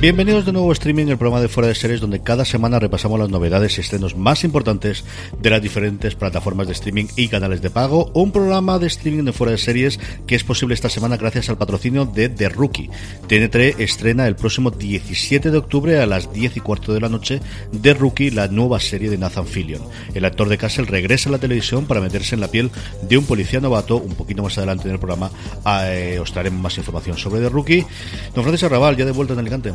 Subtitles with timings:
[0.00, 3.18] Bienvenidos de nuevo a Streaming, el programa de Fuera de Series, donde cada semana repasamos
[3.18, 5.04] las novedades y estrenos más importantes
[5.38, 8.10] de las diferentes plataformas de streaming y canales de pago.
[8.14, 11.58] Un programa de streaming de Fuera de Series que es posible esta semana gracias al
[11.58, 12.88] patrocinio de The Rookie.
[13.26, 17.42] TNT estrena el próximo 17 de octubre a las 10 y cuarto de la noche
[17.82, 19.82] The Rookie, la nueva serie de Nathan Fillion.
[20.14, 22.70] El actor de Castle regresa a la televisión para meterse en la piel
[23.02, 23.98] de un policía novato.
[23.98, 25.30] Un poquito más adelante en el programa
[25.84, 27.84] eh, os traeremos más información sobre The Rookie.
[28.34, 29.74] Don Francisco Arrabal, ya de vuelta en Alicante.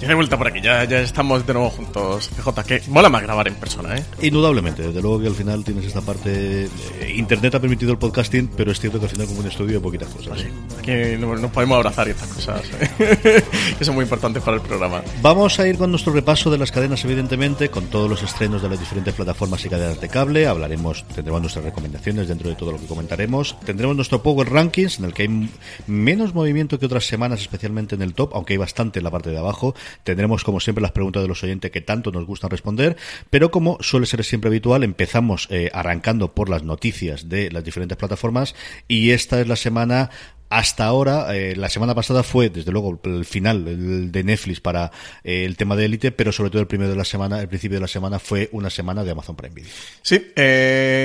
[0.00, 3.20] Ya de vuelta por aquí, ya, ya estamos de nuevo juntos, CJ, que mola más
[3.20, 4.04] grabar en persona, ¿eh?
[4.22, 6.66] Indudablemente, desde luego que al final tienes esta parte...
[6.66, 9.78] eh, Internet ha permitido el podcasting, pero es cierto que al final como un estudio
[9.78, 10.40] hay poquitas cosas.
[10.42, 10.52] ¿eh?
[10.78, 13.42] Aquí nos, podemos abrazar y estas cosas, ¿eh?
[13.78, 15.02] que son muy importantes para el programa.
[15.20, 18.68] Vamos a ir con nuestro repaso de las cadenas, evidentemente, con todos los estrenos de
[18.68, 20.46] las diferentes plataformas y cadenas de cable.
[20.46, 23.58] Hablaremos, tendremos nuestras recomendaciones dentro de todo lo que comentaremos.
[23.64, 25.50] Tendremos nuestro Power Rankings, en el que hay
[25.88, 29.30] menos movimiento que otras semanas, especialmente en el top, aunque hay bastante en la parte
[29.30, 29.74] de abajo.
[30.04, 32.96] Tendremos, como siempre, las preguntas de los oyentes que tanto nos gusta responder.
[33.30, 37.96] Pero como suele ser siempre habitual, empezamos eh, arrancando por las noticias de las diferentes
[37.98, 38.54] plataformas.
[38.86, 40.10] Y esta es la semana
[40.50, 44.90] hasta ahora, eh, la semana pasada fue, desde luego, el final de Netflix para
[45.22, 47.76] eh, el tema de Elite, pero sobre todo el primero de la semana, el principio
[47.76, 49.70] de la semana fue una semana de Amazon Prime Video.
[50.00, 50.26] Sí,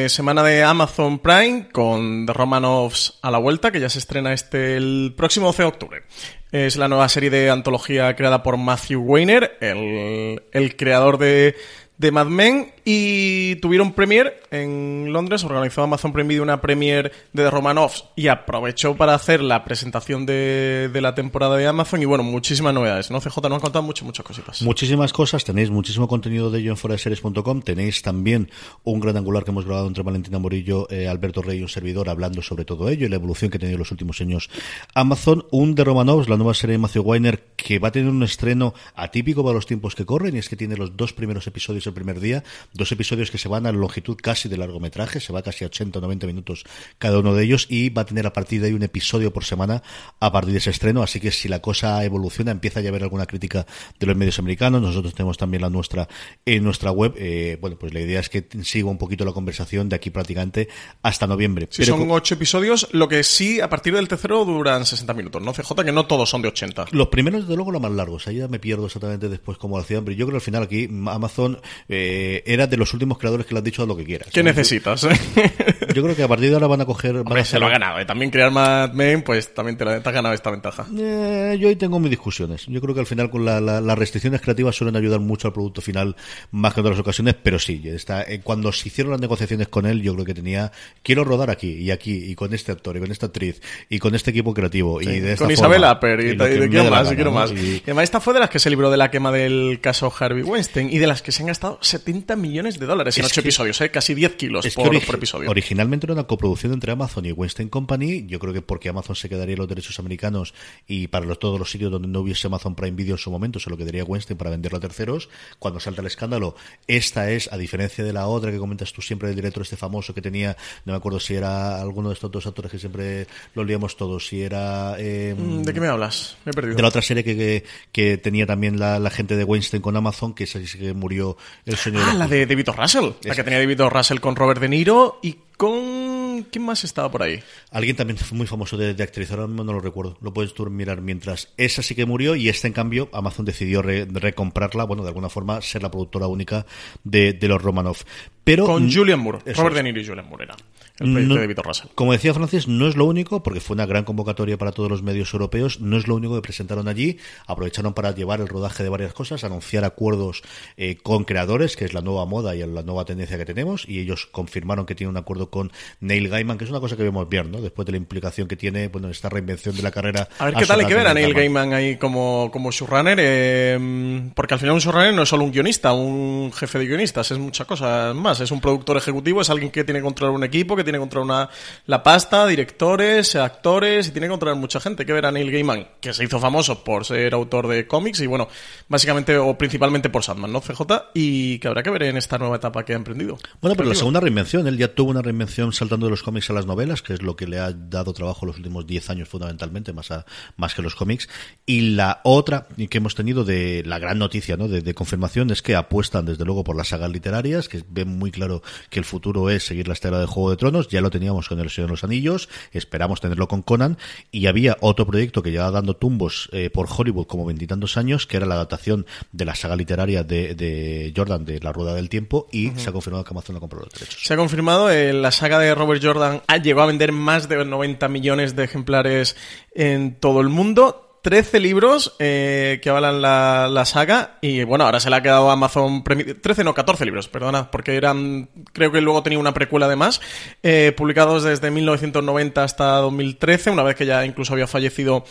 [0.08, 4.78] semana de Amazon Prime con The Romanovs a la vuelta, que ya se estrena este
[4.78, 6.04] el próximo 12 de octubre.
[6.53, 11.56] Es la nueva serie de antología creada por Matthew Weiner, el, el creador de,
[11.97, 17.44] de Mad Men, y tuvieron premiere en Londres, organizó Amazon Prime Video una premiere de
[17.44, 22.06] The Romanovs y aprovechó para hacer la presentación de, de la temporada de Amazon y
[22.06, 23.20] bueno, muchísimas novedades, ¿no?
[23.20, 24.62] CJ nos han contado muchas, muchas cositas.
[24.62, 28.50] Muchísimas cosas, tenéis muchísimo contenido de ello en foraseries.com, tenéis también
[28.84, 32.10] un gran angular que hemos grabado entre Valentina Morillo, eh, Alberto Rey y un servidor
[32.10, 34.50] hablando sobre todo ello y la evolución que ha tenido en los últimos años
[34.94, 38.24] Amazon, un de Romanovs, la nueva serie de Matthew Weiner que va a tener un
[38.24, 41.88] estreno atípico para los tiempos que corren y es que tiene los dos primeros episodios
[41.88, 45.34] el primer día, dos episodios que se van a la longitud casi de largometraje, se
[45.34, 46.63] va casi a 80 o 90 minutos
[46.97, 49.45] cada uno de ellos y va a tener a partir de ahí un episodio por
[49.45, 49.84] semana
[50.19, 53.03] a partir de ese estreno, así que si la cosa evoluciona empieza ya a haber
[53.03, 53.66] alguna crítica
[54.00, 56.07] de los medios americanos, nosotros tenemos también la nuestra
[56.45, 59.90] en nuestra web, eh, bueno pues la idea es que siga un poquito la conversación
[59.90, 60.67] de aquí prácticamente
[61.01, 61.67] hasta noviembre.
[61.69, 65.53] Sí, son ocho episodios, lo que sí, a partir del tercero duran 60 minutos, ¿no?
[65.53, 66.88] CJ, que no todos son de 80.
[66.91, 68.28] Los primeros, desde luego, los más largos.
[68.28, 70.03] Ahí ya me pierdo exactamente después cómo lo hacían.
[70.05, 71.59] Pero yo creo que al final aquí Amazon
[71.90, 74.29] eh, era de los últimos creadores que le han dicho lo que quieras.
[74.34, 75.03] ¿Qué necesitas?
[75.06, 75.09] eh?
[75.94, 77.24] Yo creo que a partir de ahora van a coger.
[77.24, 78.00] van a se lo ha ganado.
[78.00, 78.06] ¿eh?
[78.06, 80.86] También crear Mad Men, pues también te, la- te has ganado esta ventaja.
[80.98, 82.66] Eh, yo ahí tengo mis discusiones.
[82.68, 85.54] Yo creo que al final con la- la- las restricciones creativas suelen ayudar mucho al
[85.54, 86.16] producto final
[86.52, 89.86] más que en otras ocasiones, pero sí, está, eh, cuando se hicieron las negociaciones con
[89.86, 90.72] él, yo creo que tenía,
[91.02, 94.16] quiero rodar aquí y aquí y con este actor y con esta actriz y con
[94.16, 96.90] este equipo creativo y de esta Con forma, Isabel Apper y, y que de quiero
[96.91, 97.52] más, y gana, quiero más.
[97.52, 100.12] Y- Y además esta fue de las que se libró de la quema del caso
[100.18, 103.32] Harvey Weinstein y de las que se han gastado 70 millones de dólares en Es
[103.32, 103.90] ocho que- episodios, ¿eh?
[103.91, 105.50] casi 10 kilos que por, origi- por episodio.
[105.73, 108.28] Originalmente era una coproducción entre Amazon y Weinstein Company.
[108.28, 110.53] Yo creo que porque Amazon se quedaría los derechos americanos
[110.87, 113.59] y para los, todos los sitios donde no hubiese Amazon Prime Video en su momento
[113.59, 115.29] se lo quedaría Weinstein para venderlo a terceros.
[115.58, 116.55] Cuando salta el escándalo,
[116.87, 120.14] esta es, a diferencia de la otra que comentas tú siempre, del director este famoso
[120.14, 120.55] que tenía,
[120.85, 124.28] no me acuerdo si era alguno de estos dos actores que siempre lo liamos todos,
[124.28, 124.96] si era...
[124.99, 126.37] eh, ¿De qué me hablas?
[126.46, 126.76] Me he perdido.
[126.76, 129.96] de la otra serie que, que, que tenía también la, la gente de Weinstein con
[129.97, 131.35] Amazon, que esa sí que murió
[131.66, 132.73] el sueño de Ah, la la de David O.
[132.73, 133.05] Russell.
[133.23, 133.35] La Esa.
[133.37, 133.90] que tenía David O.
[133.90, 137.41] Russell con Robert De Niro y con ¿quién, más estaba por ahí?
[137.72, 140.17] Alguien también fue muy famoso de, de actriz, ahora mismo no lo recuerdo.
[140.22, 141.50] Lo puedes tú mirar mientras.
[141.58, 145.29] Esa sí que murió y esta, en cambio, Amazon decidió re- recomprarla, bueno, de alguna
[145.29, 146.66] forma, ser la productora única
[147.03, 147.97] de, de los Romanov.
[148.44, 149.40] Pero Con Julian Moore.
[149.53, 149.73] Robert es.
[149.76, 150.55] De Niro y Julian Moore era
[150.99, 151.87] el proyecto No- de Russell.
[151.95, 155.01] Como decía Francis, no es lo único, porque fue una gran convocatoria para todos los
[155.03, 157.17] medios europeos, no es lo único que presentaron allí,
[157.47, 160.43] aprovecharon para llevar el rodaje de varias cosas, anunciar acuerdos
[160.78, 163.99] eh, con creadores, que es la nueva moda y la nueva tendencia que tenemos, y
[163.99, 167.28] ellos confirmaron que tienen un acuerdo con Neil Gaiman, que es una cosa que vemos
[167.28, 167.59] bien, ¿no?
[167.61, 170.28] Después de la implicación que tiene, bueno, esta reinvención de la carrera.
[170.37, 172.72] A ver qué tal hay absoluta que ver de a Neil Gaiman ahí como, como
[172.72, 176.85] showrunner, eh, porque al final un showrunner no es solo un guionista, un jefe de
[176.87, 178.40] guionistas, es muchas cosas más.
[178.40, 181.02] Es un productor ejecutivo, es alguien que tiene que controlar un equipo, que tiene que
[181.02, 181.50] controlar una,
[181.85, 185.06] la pasta, directores, actores, y tiene que controlar mucha gente.
[185.06, 188.28] Que ver a Neil Gaiman, que se hizo famoso por ser autor de cómics y
[188.28, 188.47] bueno,
[188.88, 190.62] básicamente o principalmente por Sandman, ¿no?
[190.62, 190.82] CJ,
[191.14, 193.38] y que habrá que ver en esta nueva etapa que ha emprendido.
[193.62, 196.53] Bueno, pero la segunda reinvención, él ya tuvo una reinvención saltando de los cómics a
[196.53, 199.94] las novelas, que es lo que le ha dado trabajo los últimos 10 años fundamentalmente,
[199.94, 200.26] más, a-
[200.58, 201.29] más que los cómics.
[201.66, 204.68] Y la otra que hemos tenido de la gran noticia ¿no?
[204.68, 208.32] de, de confirmación es que apuestan desde luego por las sagas literarias, que ven muy
[208.32, 211.47] claro que el futuro es seguir la estela de Juego de Tronos, ya lo teníamos
[211.49, 213.97] con El Señor de los Anillos, esperamos tenerlo con Conan,
[214.31, 218.37] y había otro proyecto que llevaba dando tumbos eh, por Hollywood como veintitantos años, que
[218.37, 222.47] era la adaptación de la saga literaria de, de Jordan, de La Rueda del Tiempo,
[222.52, 224.20] y se ha confirmado que Amazon ha comprado los derechos.
[224.25, 227.64] Se ha confirmado, eh, la saga de Robert Jordan ha- llegó a vender más de
[227.64, 229.35] 90 millones de ejemplares
[229.76, 231.13] en todo el mundo.
[231.23, 235.49] 13 libros eh, que avalan la, la saga y bueno, ahora se le ha quedado
[235.49, 239.85] Amazon Prime- 13 no, 14 libros, perdona, porque eran, creo que luego tenía una precuela
[239.85, 240.20] además,
[240.64, 245.23] eh, publicados desde 1990 hasta 2013, una vez que ya incluso había fallecido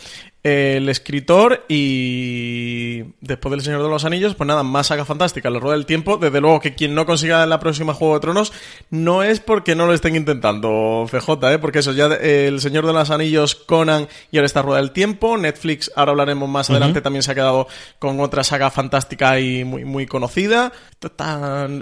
[0.43, 5.59] el escritor y después del Señor de los Anillos, pues nada, más saga fantástica, la
[5.59, 8.51] rueda del tiempo, desde luego que quien no consiga la próxima Juego de Tronos
[8.89, 11.59] no es porque no lo estén intentando, CJ, ¿eh?
[11.59, 14.91] porque eso ya eh, el Señor de los Anillos, Conan y ahora está rueda del
[14.91, 17.67] tiempo, Netflix, ahora hablaremos más adelante, también se ha quedado
[17.99, 20.73] con otra saga fantástica y muy, muy conocida,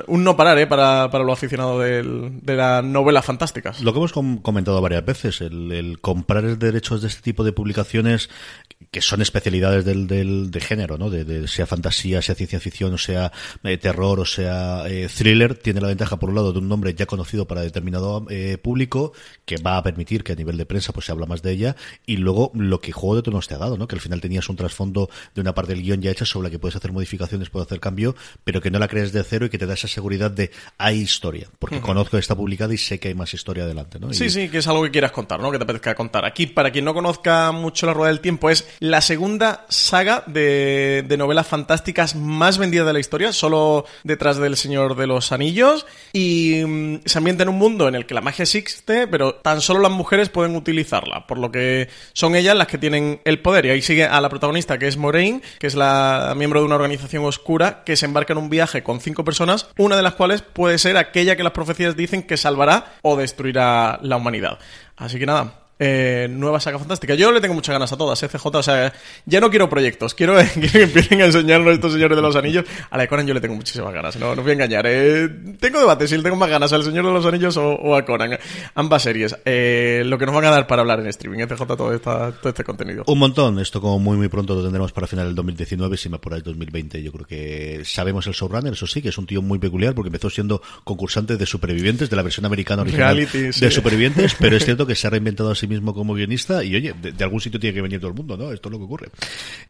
[0.07, 0.67] un no parar ¿eh?
[0.67, 3.81] para, para los aficionados del- de las novelas fantásticas.
[3.81, 7.53] Lo que hemos com- comentado varias veces, el, el comprar derechos de este tipo de
[7.53, 8.29] publicaciones
[8.89, 11.09] que son especialidades del, del de género, ¿no?
[11.09, 13.31] De, de- sea fantasía, sea ciencia ficción, o sea
[13.63, 16.94] eh, terror, o sea eh, thriller, tiene la ventaja por un lado de un nombre
[16.94, 19.13] ya conocido para determinado eh, público
[19.45, 21.75] que va a permitir que a nivel de prensa pues se habla más de ella
[22.06, 23.88] y luego lo que Juego de Tronos te ha dado, ¿no?
[23.88, 26.51] Que al final tenías un trasfondo de una parte del guion ya hecha sobre la
[26.51, 29.50] que puedes hacer modificaciones, puedes hacer cambio, pero que no la crees de cero y
[29.50, 33.07] que te da esa seguridad de hay historia, porque conozco esta publicada y sé que
[33.09, 34.12] hay más historia adelante, ¿no?
[34.12, 35.51] Sí, Y- sí, que es algo que quieras contar, ¿no?
[35.51, 36.25] Que te apetezca contar.
[36.25, 41.03] Aquí, para quien no conozca mucho La Rueda del Tiempo, es la segunda saga de,
[41.07, 45.85] de novelas fantásticas más vendida de la historia, solo detrás del Señor de los Anillos.
[46.13, 49.61] Y mm, se ambienta en un mundo en el que la magia existe, pero tan
[49.61, 53.65] solo las mujeres pueden utilizarla, por lo que son ellas las que tienen el poder.
[53.65, 56.75] Y ahí sigue a la protagonista, que es Moraine, que es la miembro de una
[56.75, 60.41] organización oscura que se embarca en un viaje con cinco personas, una de las cuales
[60.41, 64.59] puede ser aquella que las profecías dicen que salvará o destruirá la humanidad.
[64.97, 65.60] Así que nada.
[65.83, 67.15] Eh, nueva saga fantástica.
[67.15, 68.45] Yo le tengo muchas ganas a todas, CJ.
[68.45, 68.93] O sea,
[69.25, 70.13] ya no quiero proyectos.
[70.13, 72.65] Quiero, quiero que empiecen a enseñarnos estos señores de los anillos.
[72.91, 74.15] A la de Conan yo le tengo muchísimas ganas.
[74.17, 74.85] No, no voy a engañar.
[74.87, 75.27] eh.
[75.59, 78.05] tengo debate si le tengo más ganas al Señor de los Anillos o, o a
[78.05, 78.37] Conan.
[78.75, 79.35] Ambas series.
[79.45, 82.31] Eh, lo que nos van a dar para hablar en streaming, eh, CJ, todo, esta-
[82.31, 83.03] todo este contenido.
[83.07, 86.17] Un montón, esto como muy muy pronto lo tendremos para final del 2019, si me
[86.17, 87.01] apuráis 2020.
[87.01, 90.09] Yo creo que sabemos el showrunner, eso sí, que es un tío muy peculiar porque
[90.09, 93.61] empezó siendo concursante de Supervivientes, de la versión americana original Reality, sí.
[93.65, 96.75] de Supervivientes, pero es cierto que se ha reinventado a sí mismo como guionista y
[96.75, 98.51] oye, de, algún sitio tiene que venir todo el mundo, ¿no?
[98.51, 99.09] Esto es lo que ocurre.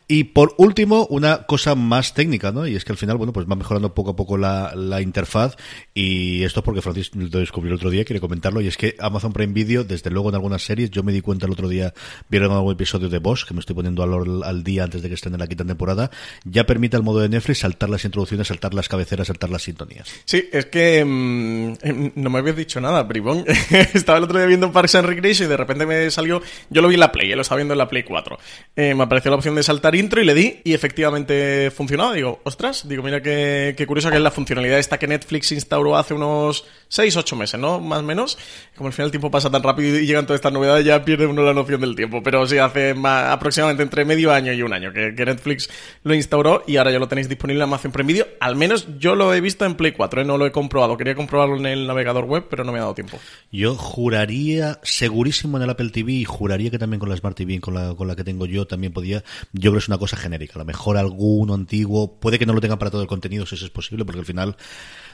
[0.07, 2.67] Y por último, una cosa más técnica, ¿no?
[2.67, 5.55] Y es que al final, bueno, pues va mejorando poco a poco la, interfaz
[5.93, 8.95] y esto es porque Francis lo descubrió el otro día, quiere comentarlo, y es que
[8.99, 11.93] Amazon Prime Video, desde luego en algunas series, yo me di cuenta el otro día,
[12.29, 15.15] vieron algún episodio de Bosch, que me estoy poniendo al, al día antes de que
[15.15, 16.11] estén en la quinta temporada,
[16.43, 20.09] ya permite al modo de Netflix saltar las introducciones, saltar las cabeceras, saltar las sintonías.
[20.25, 23.45] Sí, es que mm, no me habías dicho nada, bribón.
[23.93, 26.87] estaba el otro día viendo Parks and Recreation y de repente me salió, yo lo
[26.87, 28.37] vi en la Play, eh, lo estaba viendo en la Play 4.
[28.75, 32.13] Eh, me apareció la opción de saltar intro y le di y efectivamente funcionaba.
[32.13, 35.97] Digo, ostras, digo, mira qué, qué curioso que es la funcionalidad esta que Netflix instauró
[35.97, 37.79] hace unos 6, 8 meses, ¿no?
[37.79, 38.37] Más o menos.
[38.75, 41.25] Como al final el tiempo pasa tan rápido y llegan todas estas novedades, ya pierde
[41.27, 42.21] uno la noción del tiempo.
[42.23, 45.69] Pero sí, hace ma- aproximadamente entre medio año y un año que, que Netflix
[46.03, 48.27] lo instauró y ahora ya lo tenéis disponible en Amazon Prime Video.
[48.39, 50.25] Al menos yo lo he visto en Play 4, ¿eh?
[50.25, 50.97] no lo he comprobado.
[50.97, 53.19] Quería comprobarlo en el navegador web, pero no me ha dado tiempo.
[53.51, 57.35] Yo juraría segurísimo en el App Apple TV y juraría que también con la Smart
[57.35, 59.23] TV, con la, con la que tengo yo, también podía.
[59.53, 60.53] Yo creo que es una cosa genérica.
[60.55, 63.55] A lo mejor alguno antiguo, puede que no lo tengan para todo el contenido, si
[63.55, 64.55] eso es posible, porque al final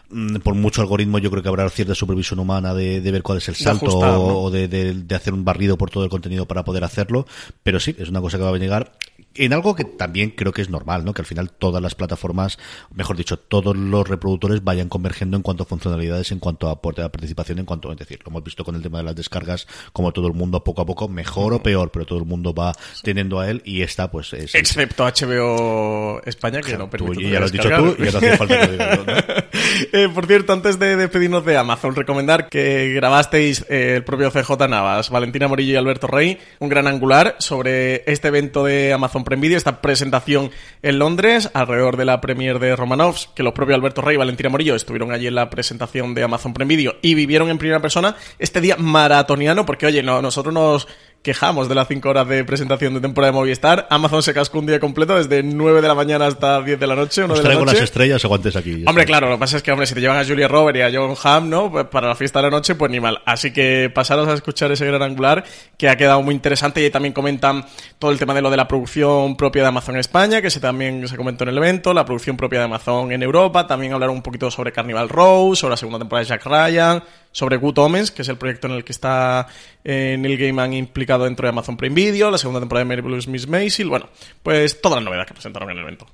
[0.09, 3.47] mm, por mucho algoritmo yo creo que habrá cierta supervisión humana de, ver cuál es
[3.47, 7.25] el salto o de, de, hacer un barrido por todo el contenido para poder hacerlo,
[7.63, 8.91] pero sí, es una cosa que va a llegar
[9.37, 11.13] en algo que también creo que es normal, ¿no?
[11.13, 12.57] Que al final todas las plataformas,
[12.93, 17.01] mejor dicho, todos los reproductores vayan convergiendo en cuanto a funcionalidades, en cuanto a aporte
[17.01, 19.67] de participación, en cuanto, es decir, lo hemos visto con el tema de las descargas,
[19.93, 22.73] como todo el mundo poco a poco, mejor o peor, pero todo el mundo va
[23.03, 24.55] teniendo a él y está, pues es...
[24.55, 28.37] Excepto HBO España, que no permite Ya lo has dicho tú y ya no hace
[28.37, 29.05] falta que diga
[29.93, 34.67] eh, Por cierto, antes de despedirnos de Amazon, recomendar que grabasteis eh, el propio CJ
[34.67, 39.41] Navas, Valentina Morillo y Alberto Rey, un gran angular sobre este evento de Amazon Prime
[39.41, 44.01] Video, esta presentación en Londres, alrededor de la premier de Romanovs, que los propios Alberto
[44.01, 47.49] Rey y Valentina Morillo estuvieron allí en la presentación de Amazon Prime Video y vivieron
[47.49, 50.87] en primera persona este día maratoniano, porque oye, no, nosotros nos
[51.21, 53.87] quejamos de las 5 horas de presentación de temporada de Movistar.
[53.89, 56.95] Amazon se cascó un día completo desde 9 de la mañana hasta 10 de la
[56.95, 57.23] noche.
[57.23, 58.83] Os traigo las estrellas o guantes aquí.
[58.87, 60.81] Hombre, claro, lo que pasa es que, hombre, si te llevan a Julia Robert y
[60.81, 61.71] a John Hamm, ¿no?
[61.71, 63.21] Pues para la fiesta de la noche, pues ni mal.
[63.25, 65.43] Así que pasaros a escuchar ese gran angular
[65.77, 67.65] que ha quedado muy interesante y ahí también comentan
[67.99, 70.59] todo el tema de lo de la producción propia de Amazon en España, que se
[70.59, 74.15] también se comentó en el evento, la producción propia de Amazon en Europa, también hablaron
[74.15, 77.03] un poquito sobre Carnival Row, sobre la segunda temporada de Jack Ryan,
[77.37, 79.45] sobre Good Omens, que es el proyecto en el que está
[79.83, 83.47] eh, Neil Gaiman implicado dentro de Amazon Prime Video, la segunda temporada de Marvelous Miss
[83.47, 84.09] Maisel, bueno,
[84.41, 86.07] pues todas las novedades que presentaron en el evento.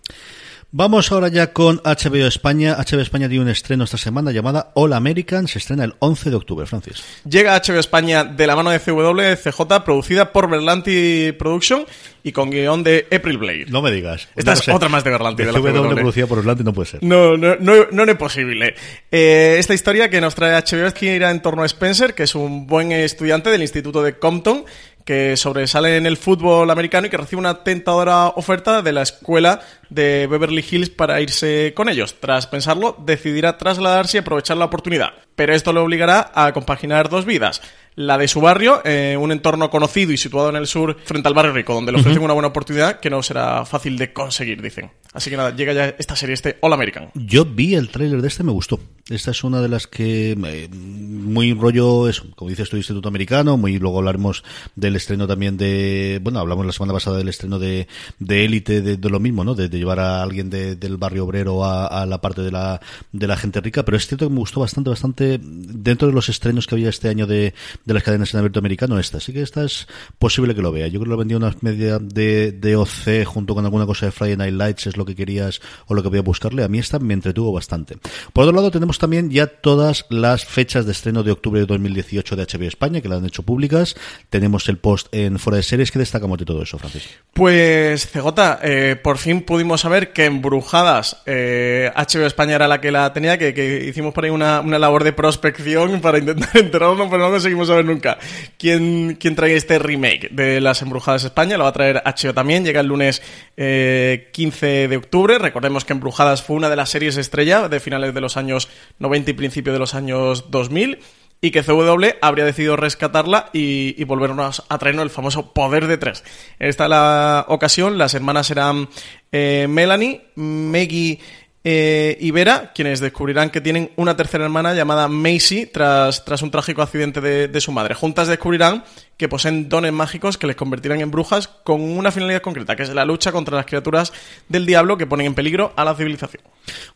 [0.75, 2.75] Vamos ahora ya con HBO España.
[2.79, 5.47] HBO España tiene un estreno esta semana llamada All American.
[5.47, 7.03] Se estrena el 11 de octubre, Francis.
[7.29, 11.85] Llega HBO España de la mano de CW, CJ, producida por Berlanti Production
[12.23, 13.65] y con guion de April Blade.
[13.67, 14.29] No me digas.
[14.35, 15.43] Esta es otra más de Berlanti.
[15.43, 17.03] De, CW, producida por Berlanti no puede ser.
[17.03, 18.73] No, no, no, no, es posible.
[19.11, 22.23] Eh, esta historia que nos trae HBO es que irá en torno a Spencer, que
[22.23, 24.65] es un buen estudiante del Instituto de Compton
[25.05, 29.62] que sobresale en el fútbol americano y que recibe una tentadora oferta de la escuela
[29.89, 32.15] de Beverly Hills para irse con ellos.
[32.19, 35.13] Tras pensarlo, decidirá trasladarse y aprovechar la oportunidad.
[35.36, 37.62] Pero esto le obligará a compaginar dos vidas
[37.95, 41.33] la de su barrio, eh, un entorno conocido y situado en el sur frente al
[41.33, 44.91] barrio rico, donde le ofrecen una buena oportunidad que no será fácil de conseguir, dicen.
[45.13, 47.10] Así que nada, llega ya esta serie, este All American.
[47.13, 48.79] Yo vi el tráiler de este, me gustó.
[49.10, 53.58] Esta es una de las que eh, muy rollo, eso, como dices tu Instituto Americano,
[53.58, 54.43] muy luego hablaremos
[54.75, 57.88] del estreno también de, bueno, hablamos la semana pasada del estreno de
[58.27, 59.55] Élite, de, de, lo mismo, ¿no?
[59.55, 62.79] De, llevar a alguien del barrio obrero a, la parte de la,
[63.12, 66.29] de la gente rica, pero es cierto que me gustó bastante, bastante dentro de los
[66.29, 67.53] estrenos que había este año de
[67.86, 69.17] de las cadenas en abierto americano esta.
[69.17, 69.88] Así que esta es
[70.20, 70.88] posible que lo vea.
[70.88, 74.12] Yo creo que lo vendía una media de, de OC junto con alguna cosa de
[74.12, 76.63] Friday Night Lights, es lo que querías o lo que voy a buscarle.
[76.63, 77.98] A mí esta me entretuvo bastante.
[78.33, 82.36] Por otro lado, tenemos también ya todas las fechas de estreno de octubre de 2018
[82.36, 83.95] de HBO España, que la han hecho públicas.
[84.29, 85.91] Tenemos el post en Fuera de Series.
[85.91, 87.10] ¿Qué destacamos de todo eso, Francis?
[87.33, 92.91] Pues, CJ, eh, por fin pudimos saber que Embrujadas eh, HBO España era la que
[92.91, 97.24] la tenía, que, hicimos por ahí una, una labor de prospección para intentar enterarnos, pero
[97.24, 98.17] no conseguimos saber nunca
[98.57, 101.57] quién, quién trae este remake de Las Embrujadas España.
[101.57, 102.63] Lo va a traer HBO también.
[102.63, 103.22] Llega el lunes
[103.55, 105.39] 15 eh, de octubre.
[105.39, 108.69] Recordemos que Embrujadas fue una de las series estrella de finales de los años
[109.00, 111.00] 90 y principio de los años 2000
[111.41, 116.23] y que CW habría decidido rescatarla y, volvernos a traernos el famoso poder de tres.
[116.59, 118.88] En esta la ocasión, las hermanas serán
[119.31, 121.19] eh, Melanie, Maggie
[121.63, 126.51] eh, y Vera, quienes descubrirán que tienen una tercera hermana llamada Macy tras, tras un
[126.51, 127.95] trágico accidente de, de su madre.
[127.95, 128.83] Juntas descubrirán
[129.17, 132.93] que poseen dones mágicos que les convertirán en brujas con una finalidad concreta, que es
[132.93, 134.13] la lucha contra las criaturas
[134.50, 136.43] del diablo que ponen en peligro a la civilización.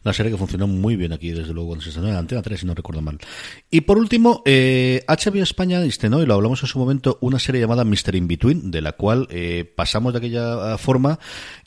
[0.03, 2.59] Una serie que funcionó muy bien aquí, desde luego, cuando se estrenó en Antena 3,
[2.59, 3.19] si no recuerdo mal.
[3.69, 7.83] Y por último, eh, HBO España y lo hablamos en su momento, una serie llamada
[7.83, 8.15] Mr.
[8.15, 11.19] In Between, de la cual eh, pasamos de aquella forma.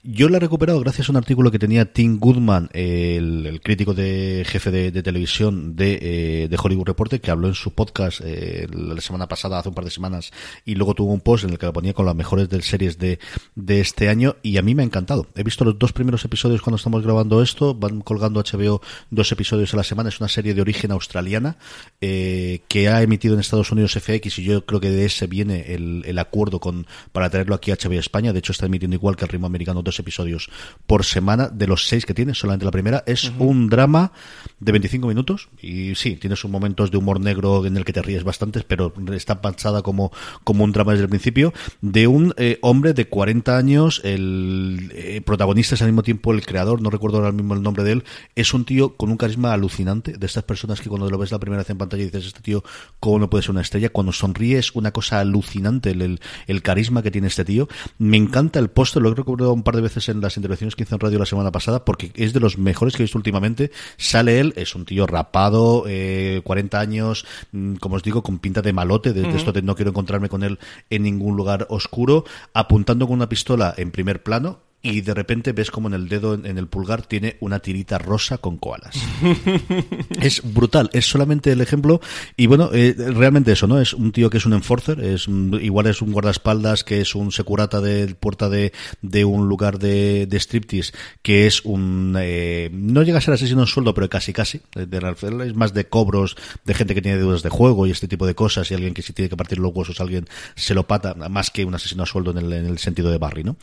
[0.02, 4.45] Yo la he recuperado gracias a un artículo que tenía Tim Goodman, el, crítico de
[4.47, 9.00] jefe de, televisión de, eh, de, Hollywood Reporter, que habló en su podcast eh, la
[9.02, 10.33] semana pasada, hace un par de semanas,
[10.64, 12.99] y luego tuvo un post en el que lo ponía con las mejores del series
[12.99, 13.18] de,
[13.54, 15.26] de este año, y a mí me ha encantado.
[15.35, 18.80] He visto los dos primeros episodios cuando estamos grabando esto, van colgando HBO
[19.11, 21.56] dos episodios a la semana, es una serie de origen australiana
[22.00, 25.75] eh, que ha emitido en Estados Unidos FX y yo creo que de ese viene
[25.75, 29.16] el, el acuerdo con para traerlo aquí a HBO España, de hecho está emitiendo igual
[29.16, 30.50] que el ritmo americano dos episodios
[30.87, 34.12] por semana, de los seis que tiene, solamente la primera, es un drama
[34.59, 38.02] de 25 minutos y sí, tiene sus momentos de humor negro en el que te
[38.02, 40.12] ríes bastante, pero está pensada como,
[40.44, 45.20] como un drama desde el principio, de un eh, hombre de 40 años, el eh,
[45.25, 48.04] protagonista es al mismo tiempo el creador, no recuerdo ahora mismo el nombre de él,
[48.34, 51.38] es un tío con un carisma alucinante, de estas personas que cuando lo ves la
[51.38, 52.64] primera vez en pantalla dices, este tío,
[52.99, 53.88] ¿cómo no puede ser una estrella?
[53.90, 57.68] Cuando sonríe es una cosa alucinante el, el, carisma que tiene este tío.
[57.99, 60.82] Me encanta el póster, lo he recordado un par de veces en las intervenciones que
[60.82, 63.70] hizo en radio la semana pasada, porque es de los mejores que he visto últimamente.
[63.96, 68.62] Sale él, es un tío rapado, eh, 40 años, mm, como os digo, con pinta
[68.62, 69.92] de malote, de, esto de no quiero
[70.28, 70.58] con él
[70.90, 75.70] en ningún lugar oscuro, apuntando con una pistola en primer plano, y de repente ves
[75.70, 78.96] como en el dedo, en el pulgar, tiene una tirita rosa con koalas.
[80.22, 82.00] es brutal, es solamente el ejemplo.
[82.37, 83.80] Y bueno, eh, realmente eso, ¿no?
[83.80, 87.30] Es un tío que es un enforcer, es igual es un guardaespaldas, que es un
[87.30, 88.72] securata de puerta de,
[89.02, 92.16] de un lugar de, de striptease, que es un.
[92.18, 94.62] Eh, no llega a ser asesino en sueldo, pero casi casi.
[94.75, 98.34] es más de cobros de gente que tiene deudas de juego y este tipo de
[98.34, 101.50] cosas, y alguien que si tiene que partir los huesos, alguien se lo pata, más
[101.50, 103.56] que un asesino a sueldo en el, en el sentido de Barry, ¿no?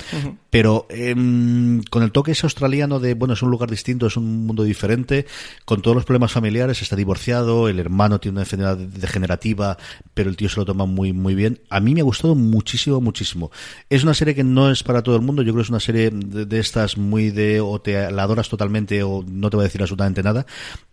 [0.52, 0.86] Pero.
[1.10, 4.64] Em, con el toque ese australiano de, bueno, es un lugar distinto, es un mundo
[4.64, 5.26] diferente,
[5.64, 9.78] con todos los problemas familiares, está divorciado, el hermano tiene una enfermedad degenerativa,
[10.14, 11.62] pero el tío se lo toma muy, muy bien.
[11.70, 13.52] A mí me ha gustado muchísimo, muchísimo.
[13.90, 15.80] Es una serie que no es para todo el mundo, yo creo que es una
[15.80, 19.68] serie de, estas muy de, o te la adoras totalmente o no te voy a
[19.70, 20.46] decir absolutamente nada,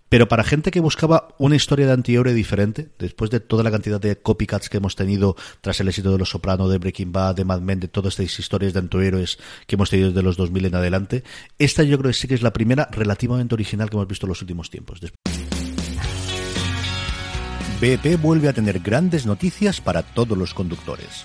[0.08, 4.00] pero para gente que buscaba una historia de antihéroe diferente, después de toda la cantidad
[4.00, 7.44] de copycats que hemos tenido tras el éxito de Los Soprano, de Breaking Bad, de
[7.44, 10.74] Mad Men, de todas estas historias de antihéroes que hemos tenido desde los 2000 en
[10.74, 11.24] adelante,
[11.58, 14.28] esta yo creo que sí que es la primera relativamente original que hemos visto en
[14.28, 15.00] los últimos tiempos.
[17.80, 21.24] BP vuelve a tener grandes noticias para todos los conductores.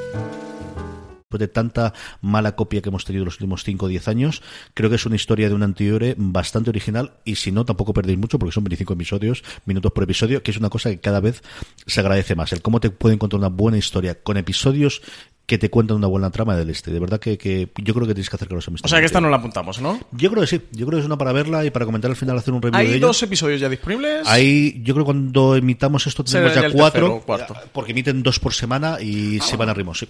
[1.39, 4.41] De tanta mala copia que hemos tenido los últimos 5 o 10 años,
[4.73, 8.17] creo que es una historia de un antihéroe bastante original y si no, tampoco perdéis
[8.17, 11.41] mucho porque son 25 episodios, minutos por episodio, que es una cosa que cada vez
[11.85, 12.53] se agradece más.
[12.53, 15.01] El cómo te puede encontrar una buena historia con episodios
[15.51, 16.91] que te cuentan una buena trama del este.
[16.91, 19.19] De verdad que, que yo creo que tienes que acercaros a O sea que esta
[19.19, 19.99] no la apuntamos, ¿no?
[20.13, 20.61] Yo creo que sí.
[20.71, 22.79] Yo creo que es una para verla y para comentar al final, hacer un review
[22.79, 24.25] ¿Hay de dos episodios ya disponibles?
[24.29, 27.21] Hay, yo creo que cuando emitamos esto tenemos ya cuatro.
[27.25, 27.53] Cuarto.
[27.73, 30.07] Porque emiten dos por semana y ah, se van a ritmo, sí.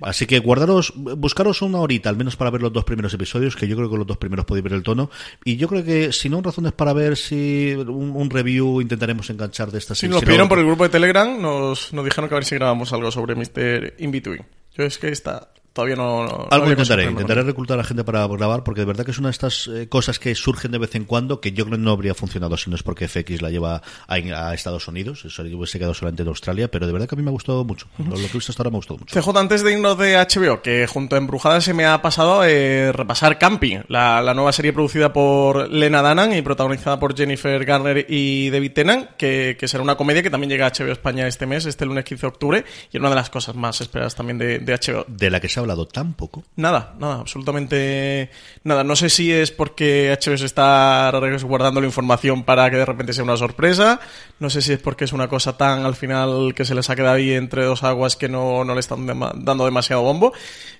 [0.00, 3.66] Así que guardaros, buscaros una horita al menos para ver los dos primeros episodios, que
[3.66, 5.10] yo creo que los dos primeros podéis ver el tono.
[5.44, 9.78] Y yo creo que si no, razones para ver si un, review intentaremos enganchar de
[9.78, 10.12] esta serie.
[10.12, 12.54] Si nos pidieron por el grupo de Telegram, nos, nos dijeron que a ver si
[12.56, 13.94] grabamos algo sobre Mr.
[13.98, 14.44] In Between.
[14.76, 16.46] Yo es que está todavía no.
[16.50, 19.28] Algo intentaré, intentaré reclutar a la gente para grabar, porque de verdad que es una
[19.28, 21.92] de estas eh, cosas que surgen de vez en cuando que yo creo que no
[21.92, 25.94] habría funcionado si no es porque FX la lleva a, Estados Unidos, eso hubiese quedado
[25.94, 27.86] solamente en Australia, pero de verdad que a mí me ha gustado mucho.
[27.98, 29.20] Lo, que he visto hasta ahora me ha gustado mucho.
[29.20, 32.92] CJ, antes de irnos de HBO, que junto a Embrujada se me ha pasado eh,
[32.92, 38.50] repasar Camping, la, nueva serie producida por Lena Danan y protagonizada por Jennifer Garner y
[38.50, 41.86] David Tennant, que, será una comedia que también llega a HBO España este mes, este
[41.86, 44.74] lunes 15 de octubre, y es una de las cosas más esperadas también de, de
[44.74, 45.04] HBO.
[45.08, 46.44] De la que se ha hablado tan poco.
[46.56, 48.30] Nada, nada, absolutamente
[48.64, 48.84] nada.
[48.84, 51.12] No sé si es porque HBO está
[51.44, 54.00] guardando la información para que de repente sea una sorpresa.
[54.38, 56.96] No sé si es porque es una cosa tan al final que se les ha
[56.96, 60.32] quedado ahí entre dos aguas que no, le están dando demasiado bombo.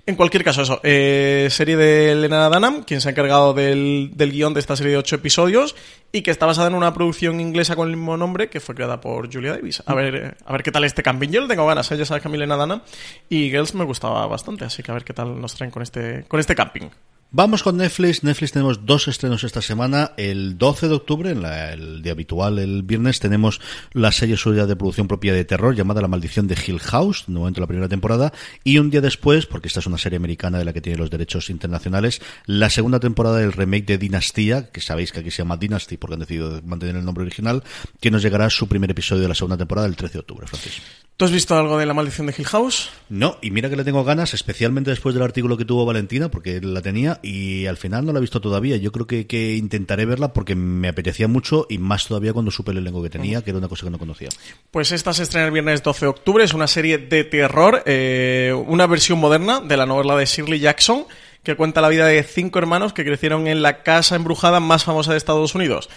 [0.05, 0.81] En cualquier caso, eso.
[0.83, 4.92] Eh, serie de Elena Dunham, quien se ha encargado del, del guion de esta serie
[4.92, 5.75] de ocho episodios
[6.12, 9.01] y que está basada en una producción inglesa con el mismo nombre que fue creada
[9.01, 9.83] por Julia Davis.
[9.87, 11.31] A ver, a ver qué tal este camping.
[11.31, 11.96] Yo le tengo ganas, ¿eh?
[11.96, 12.83] ya sabes que a mí Elena Dunham
[13.31, 16.25] y Girls me gustaba bastante, así que a ver qué tal nos traen con este,
[16.29, 16.90] con este camping.
[17.35, 18.23] Vamos con Netflix.
[18.25, 20.12] Netflix tenemos dos estrenos esta semana.
[20.18, 23.59] El 12 de octubre, en el día habitual, el viernes, tenemos
[23.95, 27.33] la serie suya de producción propia de terror llamada La Maldición de Hill House, de
[27.33, 28.35] momento la primera temporada.
[28.64, 31.09] Y un día después, porque esta es una serie americana de la que tiene los
[31.09, 35.57] derechos internacionales, la segunda temporada del remake de Dinastía, que sabéis que aquí se llama
[35.57, 37.64] Dynasty porque han decidido mantener el nombre original,
[37.99, 40.83] que nos llegará su primer episodio de la segunda temporada el 13 de octubre, Francis.
[41.16, 42.90] ¿Tú has visto algo de La Maldición de Hill House?
[43.09, 46.61] No, y mira que le tengo ganas, especialmente después del artículo que tuvo Valentina, porque
[46.61, 48.77] la tenía y al final no la he visto todavía.
[48.77, 52.79] Yo creo que, intentaré verla porque me apetecía mucho y más todavía cuando supe el
[52.79, 54.29] elenco que tenía, que era una cosa que no conocía.
[54.71, 58.55] Pues esta se estrena el viernes 12 de octubre, es una serie de terror, eh,
[58.67, 61.07] una versión moderna de la novela de Shirley Jackson
[61.43, 65.13] que cuenta la vida de cinco hermanos que crecieron en la casa embrujada más famosa
[65.13, 65.89] de Estados Unidos.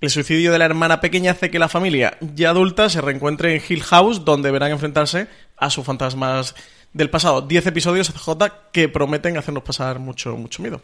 [0.00, 3.62] El suicidio de la hermana pequeña hace que la familia ya adulta se reencuentre en
[3.66, 6.56] Hill House, donde verán enfrentarse a sus fantasmas
[6.92, 7.42] del pasado.
[7.42, 8.32] Diez episodios CJ
[8.72, 10.80] que prometen hacernos pasar mucho, mucho miedo.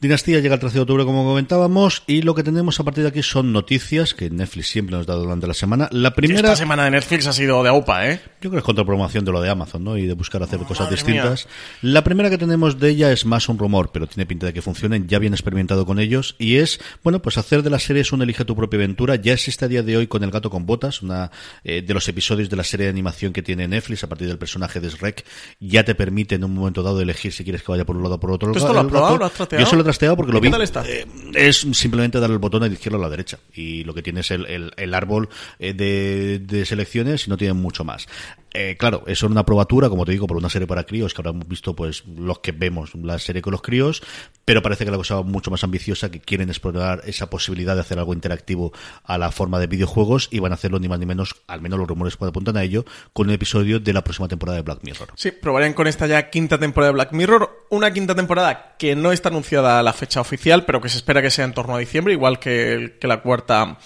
[0.00, 3.10] Dinastía llega el 13 de octubre, como comentábamos, y lo que tenemos a partir de
[3.10, 5.90] aquí son noticias que Netflix siempre nos da durante la semana.
[5.92, 6.40] La primera.
[6.40, 8.20] Esta semana de Netflix ha sido de AUPA, ¿eh?
[8.40, 9.98] Yo creo que es contrapromoción de lo de Amazon, ¿no?
[9.98, 11.46] Y de buscar hacer cosas distintas.
[11.82, 14.62] La primera que tenemos de ella es más un rumor, pero tiene pinta de que
[14.62, 15.06] funcionen.
[15.06, 16.34] Ya bien experimentado con ellos.
[16.38, 19.16] Y es, bueno, pues hacer de las series un Elige tu propia aventura.
[19.16, 21.30] Ya existe a día de hoy con El gato con botas, una
[21.62, 24.38] eh, de los episodios de la serie de animación que tiene Netflix a partir del
[24.38, 25.26] personaje de Shrek.
[25.58, 28.14] Ya te permite en un momento dado elegir si quieres que vaya por un lado
[28.14, 28.58] o por otro lado.
[28.58, 29.18] ¿Esto lo has probado?
[29.18, 29.62] ¿Lo has trasteado?
[29.62, 30.48] Yo se lo porque lo vi.
[30.48, 33.38] Eh, es simplemente dar el botón de izquierda a la derecha.
[33.54, 37.54] Y lo que tiene es el, el, árbol eh, de, de, selecciones y no tiene
[37.54, 38.06] mucho más.
[38.52, 41.20] Eh, claro, eso es una probatura, como te digo, por una serie para críos, que
[41.20, 44.02] habrán visto pues los que vemos la serie con los críos,
[44.44, 47.82] pero parece que la cosa va mucho más ambiciosa, que quieren explorar esa posibilidad de
[47.82, 48.72] hacer algo interactivo
[49.04, 51.78] a la forma de videojuegos y van a hacerlo ni más ni menos, al menos
[51.78, 55.10] los rumores apuntan a ello, con un episodio de la próxima temporada de Black Mirror.
[55.14, 59.12] Sí, probarían con esta ya quinta temporada de Black Mirror, una quinta temporada que no
[59.12, 61.78] está anunciada a la fecha oficial, pero que se espera que sea en torno a
[61.78, 63.78] diciembre, igual que la cuarta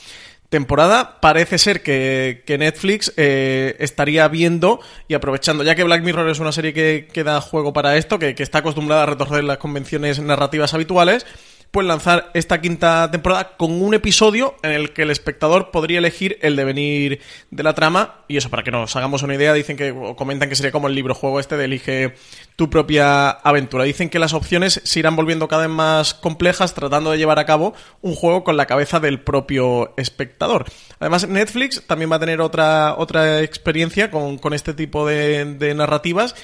[0.55, 1.19] temporada.
[1.21, 6.53] Parece ser que, Netflix eh, estaría viendo y aprovechando, ya que Black Mirror es una
[6.53, 10.21] serie que, que da juego para esto, que, que está acostumbrada a retorcer las convenciones
[10.21, 11.27] narrativas habituales,
[11.75, 16.39] pues lanzar esta quinta temporada con un episodio en el que el espectador podría elegir
[16.41, 18.21] el devenir de la trama.
[18.29, 20.87] Y eso, para que nos hagamos una idea, dicen que, o comentan que sería como
[20.87, 22.15] el libro juego este de Elige
[22.55, 23.83] tu propia aventura.
[23.83, 27.45] Dicen que las opciones se irán volviendo cada vez más complejas tratando de llevar a
[27.45, 30.67] cabo un juego con la cabeza del propio espectador.
[31.01, 35.75] Además, Netflix también va a tener otra, otra experiencia con, con este tipo de, de
[35.75, 36.37] narrativas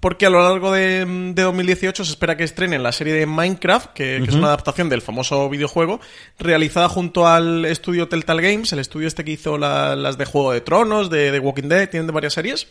[0.00, 4.16] porque a lo largo de, 2018 se espera que estrenen la serie de Minecraft, que,
[4.16, 6.00] es una adaptación del famoso videojuego,
[6.38, 10.62] realizada junto al estudio Telltale Games, el estudio este que hizo las de Juego de
[10.62, 12.66] Tronos, de, de Walking Dead, tienen de varias series.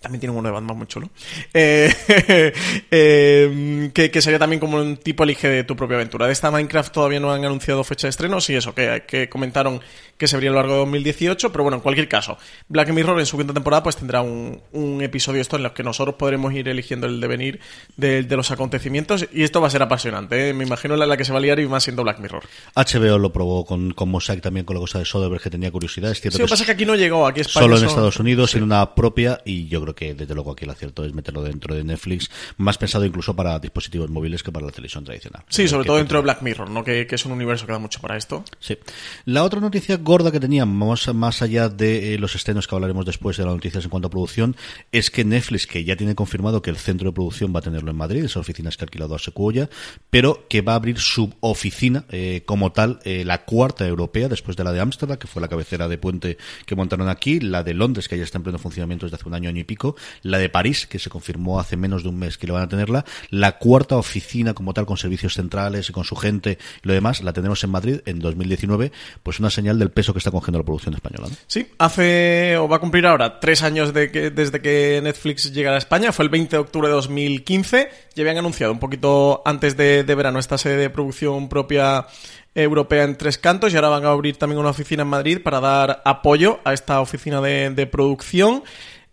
[0.00, 1.10] También tiene uno de Batman muy chulo.
[1.52, 1.92] Eh,
[2.90, 6.26] eh, que, sería también como un tipo elige de tu propia aventura.
[6.26, 9.80] De esta Minecraft todavía no han anunciado fecha de estreno, sí, eso, que, que comentaron
[10.18, 12.36] que se vería a lo largo de 2018, pero bueno, en cualquier caso,
[12.68, 14.58] Black Mirror en su quinta temporada pues tendrá un,
[15.00, 17.60] episodio esto en el que nosotros podremos ir eligiendo el devenir
[17.96, 20.54] de, los acontecimientos y esto va a ser apasionante, ¿eh?
[20.54, 22.42] me imagino la, la, que se va a liar y más siendo Black Mirror.
[22.74, 26.10] HBO lo probó con, con Mosaic también con la cosa de Soderbergh que tenía curiosidad.
[26.10, 27.44] Es cierto sí, lo que pasa es que aquí no llegó, aquí.
[27.44, 30.70] Solo en Estados Unidos, en una propia y yo creo que desde luego aquí el
[30.70, 34.72] acierto es meterlo dentro de Netflix, más pensado incluso para dispositivos móviles que para la
[34.72, 35.44] televisión tradicional.
[35.48, 36.84] Sí, sobre todo dentro de Black Mirror, ¿no?
[36.84, 38.44] Que, es un universo que da mucho para esto.
[38.60, 38.78] Sí.
[39.24, 43.36] La otra noticia gorda que teníamos, más allá de eh, los estrenos que hablaremos después
[43.36, 44.56] de las noticias en cuanto a producción,
[44.92, 47.90] es que Netflix, que ya tiene confirmado que el centro de producción va a tenerlo
[47.90, 49.68] en Madrid, esas oficinas que ha alquilado a Secuoya,
[50.10, 54.56] pero que va a abrir su oficina eh, como tal, eh, la cuarta europea, después
[54.56, 57.74] de la de Ámsterdam, que fue la cabecera de puente que montaron aquí, la de
[57.74, 59.77] Londres, que ya está en pleno funcionamiento desde hace un año, año y pico,
[60.22, 62.68] la de París, que se confirmó hace menos de un mes que le van a
[62.68, 66.94] tenerla, la cuarta oficina como tal con servicios centrales y con su gente y lo
[66.94, 70.58] demás, la tenemos en Madrid en 2019, pues una señal del peso que está cogiendo
[70.58, 71.28] la producción española.
[71.46, 75.76] Sí, hace o va a cumplir ahora tres años de que, desde que Netflix llegara
[75.76, 79.76] a España, fue el 20 de octubre de 2015, ya habían anunciado un poquito antes
[79.76, 82.06] de, verano esta sede de producción propia
[82.54, 85.60] europea en tres cantos y ahora van a abrir también una oficina en Madrid para
[85.60, 88.64] dar apoyo a esta oficina de producción.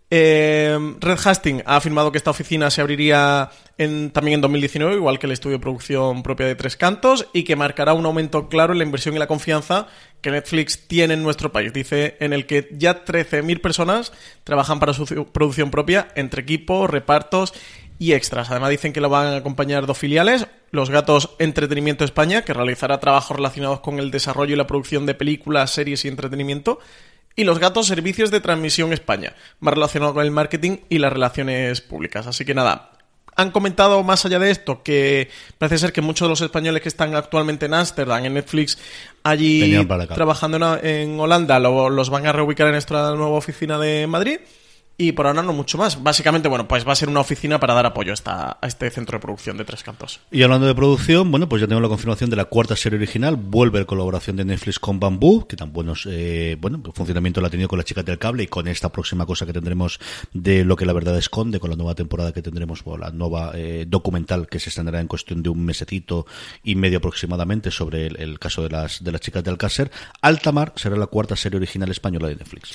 [0.08, 5.26] Eh, Red Hastings ha afirmado que esta oficina se abriría también en 2019, igual que
[5.26, 8.78] el estudio de producción propia de Tres Cantos, y que marcará un aumento claro en
[8.78, 9.88] la inversión y la confianza
[10.20, 11.72] que Netflix tiene en nuestro país.
[11.72, 14.12] Dice en el que ya 13.000 personas
[14.44, 17.52] trabajan para su producción propia, entre equipos, repartos
[17.98, 18.50] y extras.
[18.50, 23.00] Además dicen que lo van a acompañar dos filiales, Los Gatos Entretenimiento España, que realizará
[23.00, 26.78] trabajos relacionados con el desarrollo y la producción de películas, series y entretenimiento,
[27.36, 31.82] y los gatos servicios de transmisión España, más relacionado con el marketing y las relaciones
[31.82, 32.26] públicas.
[32.26, 32.90] Así que nada,
[33.38, 36.88] Han comentado más allá de esto que parece ser que muchos de los españoles que
[36.88, 38.78] están actualmente en Ámsterdam, en Netflix,
[39.22, 44.38] allí trabajando en, Holanda, los van a reubicar en esta nueva oficina de Madrid.
[44.98, 46.02] Y por ahora no mucho más.
[46.02, 49.18] Básicamente, bueno, pues va a ser una oficina para dar apoyo a, a este centro
[49.18, 50.20] de producción de Tres Cantos.
[50.30, 53.36] Y hablando de producción, bueno, pues ya tenemos la confirmación de la cuarta serie original.
[53.36, 57.50] Vuelve la colaboración de Netflix con Bamboo, que tan buenos, eh, bueno, funcionamiento la ha
[57.50, 60.00] tenido con las chicas del cable y con esta próxima cosa que tendremos
[60.32, 63.52] de lo que la verdad esconde, con la nueva temporada que tendremos, o la nueva
[63.54, 66.26] eh, documental que se estrenará en cuestión de un mesecito
[66.64, 69.90] y medio aproximadamente sobre el, caso de las, de las chicas del Alcácer.
[70.22, 72.74] Altamar será la cuarta serie original española de Netflix.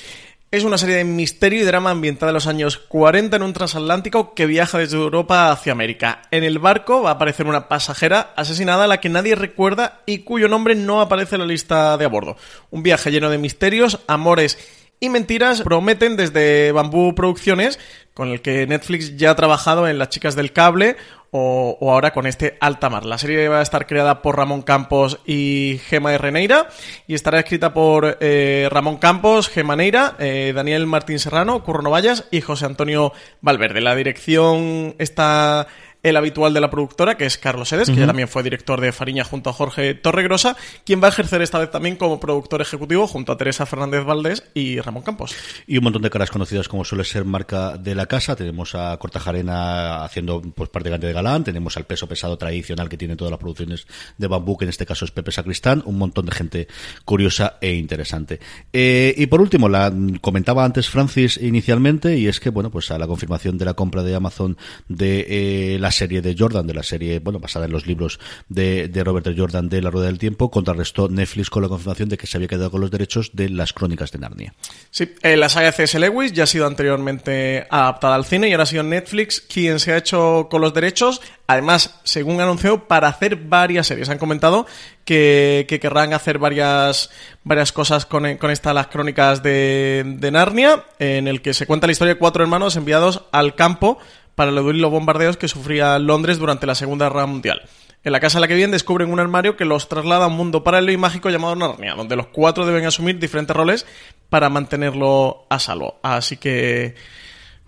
[0.52, 4.34] Es una serie de misterio y drama ambientada en los años 40 en un transatlántico
[4.34, 6.20] que viaja desde Europa hacia América.
[6.30, 10.18] En el barco va a aparecer una pasajera asesinada a la que nadie recuerda y
[10.18, 12.36] cuyo nombre no aparece en la lista de a bordo.
[12.70, 14.58] Un viaje lleno de misterios, amores
[15.02, 17.80] y mentiras prometen desde Bambú Producciones,
[18.14, 20.94] con el que Netflix ya ha trabajado en Las Chicas del Cable
[21.32, 23.04] o, ahora con este Altamar.
[23.04, 26.68] La serie va a estar creada por Ramón Campos y Gema de Reneira
[27.08, 32.28] y estará escrita por eh, Ramón Campos, Gema Neira, eh, Daniel Martín Serrano, Curro Novallas
[32.30, 33.80] y José Antonio Valverde.
[33.80, 35.66] La dirección está
[36.02, 38.92] el habitual de la productora, que es Carlos Edes, que ya también fue director de
[38.92, 43.06] Fariña junto a Jorge Torregrosa, quien va a ejercer esta vez también como productor ejecutivo
[43.06, 45.34] junto a Teresa Fernández Valdés y Ramón Campos.
[45.66, 48.34] Y un montón de caras conocidas como suele ser marca de la casa.
[48.34, 53.14] Tenemos a Cortajarena haciendo pues parte de Galán, tenemos al peso pesado tradicional que tiene
[53.14, 53.86] todas las producciones
[54.18, 56.68] de Bambú, que en este caso es Pepe Sacristán, un montón de gente
[57.04, 58.40] curiosa e interesante.
[58.72, 62.98] Eh, y por último, la comentaba antes Francis inicialmente, y es que, bueno, pues a
[62.98, 64.56] la confirmación de la compra de Amazon
[64.88, 68.88] de eh, la serie de Jordan, de la serie, bueno, basada en los libros de,
[68.88, 72.26] de Robert Jordan de La Rueda del Tiempo, contrarrestó Netflix con la confirmación de que
[72.26, 74.54] se había quedado con los derechos de las crónicas de Narnia.
[74.90, 75.98] Sí, eh, la saga C.S.
[75.98, 79.92] Lewis ya ha sido anteriormente adaptada al cine y ahora ha sido Netflix quien se
[79.92, 81.20] ha hecho con los derechos.
[81.46, 84.08] Además, según anunció, para hacer varias series.
[84.08, 84.66] Han comentado
[85.04, 87.10] que, querrán hacer varias,
[87.44, 91.86] varias cosas con, con estas las crónicas de, de Narnia, en el que se cuenta
[91.86, 93.98] la historia de cuatro hermanos enviados al campo
[94.34, 97.62] para eludir los bombardeos que sufría Londres durante la Segunda Guerra Mundial.
[98.04, 100.36] En la casa en la que viven descubren un armario que los traslada a un
[100.36, 103.86] mundo paralelo y mágico llamado Narnia, donde los cuatro deben asumir diferentes roles
[104.28, 105.98] para mantenerlo a salvo.
[106.02, 106.94] Así que...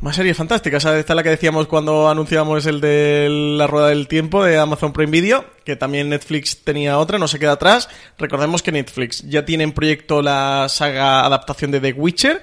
[0.00, 0.77] Más serie fantástica.
[0.77, 4.92] Esta es la que decíamos cuando anunciamos el de la rueda del tiempo de Amazon
[4.92, 7.88] Prime Video, que también Netflix tenía otra, no se queda atrás.
[8.18, 12.42] Recordemos que Netflix ya tiene en proyecto la saga adaptación de The Witcher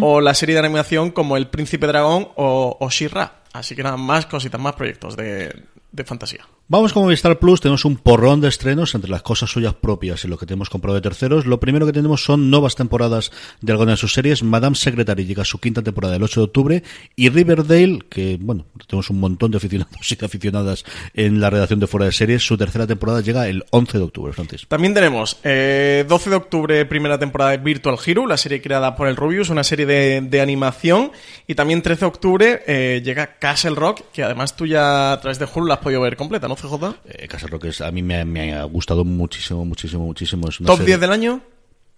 [0.00, 3.41] o la serie de animación como El Príncipe Dragón o, o She-Ra.
[3.52, 6.46] Así que nada, más cositas, más proyectos de, de fantasía.
[6.72, 10.28] Vamos con Movistar Plus, tenemos un porrón de estrenos entre las cosas suyas propias y
[10.28, 11.44] lo que tenemos comprado de terceros.
[11.44, 13.30] Lo primero que tenemos son nuevas temporadas
[13.60, 14.42] de algunas de sus series.
[14.42, 16.82] Madame Secretary llega a su quinta temporada el 8 de octubre
[17.14, 21.86] y Riverdale, que bueno, tenemos un montón de aficionados y aficionadas en la redacción de
[21.86, 24.64] Fuera de Series, su tercera temporada llega el 11 de octubre, Francis.
[24.66, 29.08] También tenemos eh, 12 de octubre, primera temporada de Virtual Hero, la serie creada por
[29.08, 31.12] el Rubius, una serie de, animación.
[31.46, 35.38] Y también 13 de octubre eh, llega Castle Rock, que además tú ya a través
[35.38, 36.96] de Hulu la has podido ver completa, ¿no, CJ?
[37.04, 40.48] Eh, Castle Rock es, a mí me, me, ha gustado muchísimo, muchísimo, muchísimo.
[40.48, 41.40] Es ¿Top 10 del año?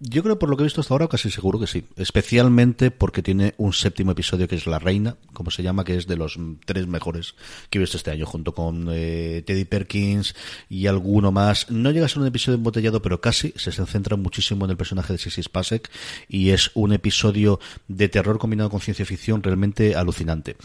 [0.07, 1.85] Yo creo, por lo que he visto hasta ahora, casi seguro que sí.
[1.97, 6.07] Especialmente porque tiene un séptimo episodio que es La Reina, como se llama, que es
[6.07, 7.37] de los tres mejores
[7.71, 10.35] que he visto este año, junto con eh, Teddy Perkins
[10.69, 11.71] y alguno más.
[11.71, 13.55] No llega a ser un episodio embotellado, pero casi.
[13.57, 15.91] Se centra muchísimo en el personaje de Sissy Spacek
[16.29, 20.57] y es un episodio de terror combinado con ciencia ficción realmente alucinante.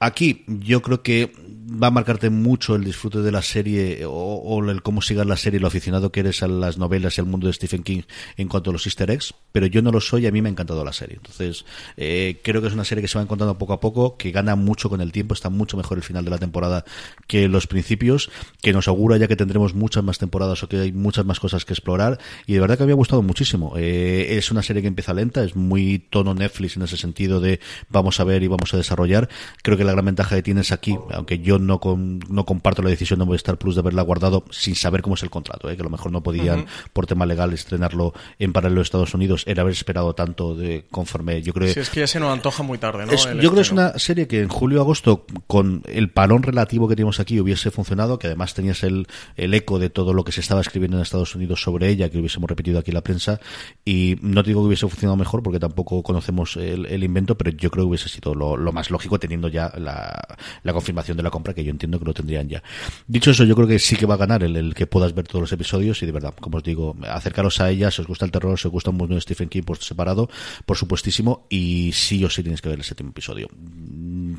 [0.00, 1.32] Aquí yo creo que
[1.70, 5.60] va a marcarte mucho el disfrute de la serie o, el cómo sigas la serie,
[5.60, 8.02] lo aficionado que eres a las novelas y al mundo de Stephen King
[8.36, 10.48] en cuanto a los easter eggs, pero yo no lo soy y a mí me
[10.48, 11.16] ha encantado la serie.
[11.16, 11.64] Entonces,
[11.96, 14.56] eh, creo que es una serie que se va encontrando poco a poco, que gana
[14.56, 16.84] mucho con el tiempo, está mucho mejor el final de la temporada
[17.26, 18.30] que los principios,
[18.62, 21.64] que nos augura ya que tendremos muchas más temporadas o que hay muchas más cosas
[21.64, 23.74] que explorar y de verdad que me ha gustado muchísimo.
[23.76, 27.60] Eh, es una serie que empieza lenta, es muy tono Netflix en ese sentido de
[27.88, 29.28] vamos a ver y vamos a desarrollar.
[29.62, 31.80] Creo que la gran ventaja que tienes aquí, aunque yo no,
[32.28, 35.30] no comparto la decisión de Movistar Plus de haberla guardado sin saber cómo es el
[35.30, 35.76] contrato, ¿eh?
[35.76, 39.44] que a lo mejor no podían, por tema legal, estrenarlo en paralelo a Estados Unidos,
[39.46, 41.42] era haber esperado tanto de conforme.
[41.42, 43.12] Yo creo sí, es que ya se nos antoja muy tarde, ¿no?
[43.12, 47.20] yo creo que es una serie que en julio-agosto, con el parón relativo que tenemos
[47.20, 50.60] aquí, hubiese funcionado, que además tenías el, el eco de todo lo que se estaba
[50.60, 53.40] escribiendo en Estados Unidos sobre ella, que hubiésemos repetido aquí en la prensa,
[53.84, 57.70] y no te digo que hubiese funcionado mejor porque tampoco conocemos el, invento, pero yo
[57.70, 60.20] creo que hubiese sido lo, lo más lógico teniendo ya la,
[60.62, 62.62] la confirmación de la compra que yo entiendo que lo tendrían ya.
[63.06, 65.26] Dicho eso, yo creo que sí que va a ganar el, el, que puedas ver
[65.26, 68.24] todos los episodios y de verdad, como os digo, acercaros a ella, si os gusta
[68.24, 70.28] el terror, os gusta mucho Stephen King por separado,
[70.66, 73.48] por supuestísimo, y sí o sí tienes que ver el séptimo episodio.
[73.52, 74.34] Mm,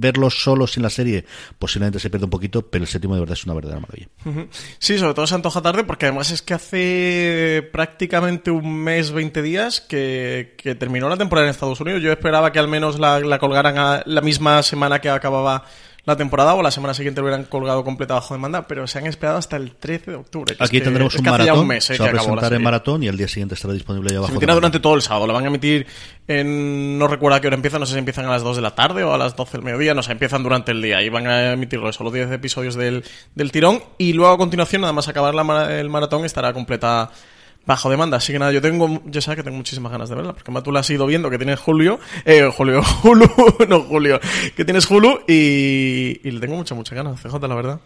[0.00, 1.24] verlo solo sin la serie
[1.58, 4.08] posiblemente se pierde un poquito, pero el séptimo de verdad es una verdadera maravilla.
[4.78, 9.42] Sí, sobre todo se antoja tarde porque además es que hace prácticamente un mes, 20
[9.42, 12.02] días que, terminó la temporada en Estados Unidos.
[12.02, 15.64] Yo esperaba que al menos la, la colgaran a la misma semana que acababa
[16.04, 19.06] la temporada o la semana siguiente lo hubieran colgado completa bajo demanda, pero se han
[19.06, 20.56] esperado hasta el 13 de octubre.
[20.58, 23.54] Aquí tendremos un maratón, eh, se va a presentar en maratón y el día siguiente
[23.54, 25.86] estará disponible ya bajo Se emitirá durante todo el sábado, lo van a emitir
[26.26, 26.98] en...
[26.98, 28.74] no recuerdo a qué hora empiezan, no sé si empiezan a las 2 de la
[28.74, 31.28] tarde o a las 12 del mediodía, no sé, empiezan durante el día y van
[31.28, 33.04] a emitirlo solo 10 episodios del,
[33.36, 37.10] del tirón y luego a continuación, nada más acabar la, el maratón, estará completa
[37.66, 38.16] bajo demanda.
[38.16, 40.72] Así que nada, yo tengo, ya sabes que tengo muchísimas ganas de verla, porque tú
[40.72, 43.26] la has ido viendo que tienes Julio, eh, Julio, Hulu,
[43.68, 44.20] no Julio,
[44.56, 47.80] que tienes Hulu y, y le tengo muchas, muchas ganas, CJ, la verdad.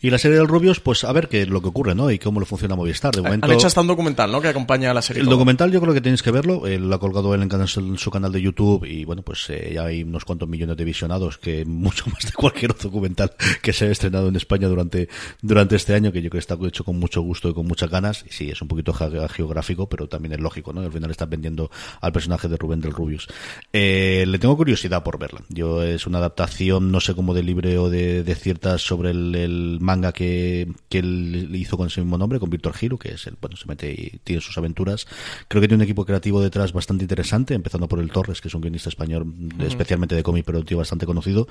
[0.00, 2.10] Y la serie del Rubios, pues a ver qué es lo que ocurre, ¿no?
[2.12, 3.14] Y cómo le funciona Movistar.
[3.14, 4.40] De momento, Han hecho hasta un documental, ¿no?
[4.40, 5.22] Que acompaña a la serie.
[5.22, 6.62] El documental yo creo que tienes que verlo.
[6.66, 10.04] Lo ha colgado él en, su canal de YouTube y bueno, pues eh, ya hay
[10.04, 13.90] unos cuantos millones de visionados, que mucho más de cualquier otro documental que se ha
[13.90, 15.08] estrenado en España durante,
[15.42, 17.90] durante este año, que yo creo que está hecho con mucho gusto y con muchas
[17.90, 18.24] ganas.
[18.28, 18.92] Y sí, es un poquito
[19.28, 20.80] geográfico, pero también es lógico, ¿no?
[20.82, 23.26] Al final está vendiendo al personaje de Rubén del Rubius.
[23.72, 25.42] Eh, le tengo curiosidad por verla.
[25.48, 29.78] Yo es una adaptación, no sé cómo de libre o de, de ciertas sobre el
[29.80, 33.36] manga que que él hizo con ese mismo nombre, con Víctor Giro, que es el,
[33.40, 35.06] bueno, se mete y tiene sus aventuras.
[35.48, 38.54] Creo que tiene un equipo creativo detrás bastante interesante, empezando por el Torres, que es
[38.54, 41.48] un guionista español, especialmente de cómic, pero un tío bastante conocido.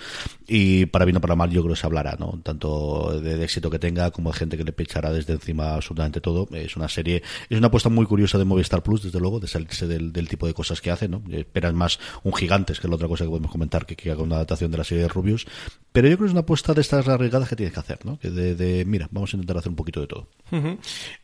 [0.48, 2.40] Y para bien o para mal, yo creo que se hablará, ¿no?
[2.44, 6.48] Tanto de, éxito que tenga, como de gente que le pechará desde encima absolutamente todo.
[6.52, 9.88] Es una serie, es una apuesta muy curiosa de Movistar Plus, desde luego, de salirse
[9.88, 11.22] del, tipo de cosas que hace, ¿no?
[11.32, 14.24] Esperas más un gigantes, que es la otra cosa que podemos comentar, que, que haga
[14.24, 15.48] una adaptación de la serie de Rubius.
[15.92, 18.20] Pero yo creo que es una apuesta de estas arriesgadas que tienes que hacer, ¿no?
[18.20, 20.28] Que de, de mira, vamos a intentar hacer un poquito de todo.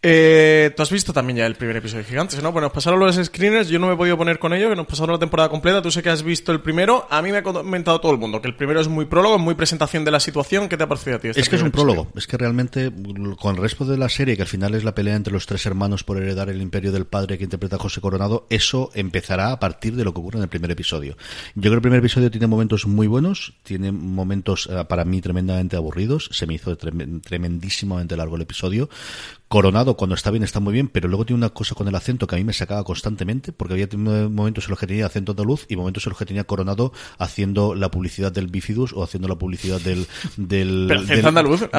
[0.01, 2.51] Eh, tú has visto también ya el primer episodio de Gigantes, ¿no?
[2.51, 4.87] Bueno, nos pasaron los screeners, yo no me he podido poner con ello, que nos
[4.87, 7.43] pasaron la temporada completa, tú sé que has visto el primero, a mí me ha
[7.43, 10.69] comentado todo el mundo que el primero es muy prólogo, muy presentación de la situación,
[10.69, 11.27] ¿qué te ha parecido a ti?
[11.27, 12.91] Este es que es un prólogo, es que realmente
[13.39, 15.65] con el resto de la serie, que al final es la pelea entre los tres
[15.65, 19.95] hermanos por heredar el imperio del padre que interpreta José Coronado, eso empezará a partir
[19.95, 21.17] de lo que ocurre en el primer episodio.
[21.55, 25.21] Yo creo que el primer episodio tiene momentos muy buenos, tiene momentos eh, para mí
[25.21, 28.89] tremendamente aburridos, se me hizo tremendísimamente largo el episodio.
[29.53, 32.25] Coronado, cuando está bien, está muy bien, pero luego tiene una cosa con el acento
[32.25, 35.43] que a mí me sacaba constantemente, porque había momentos en los que tenía acento de
[35.43, 39.27] luz y momentos en los que tenía Coronado haciendo la publicidad del Bifidus o haciendo
[39.27, 40.07] la publicidad del.
[40.37, 41.69] del, del andaluz,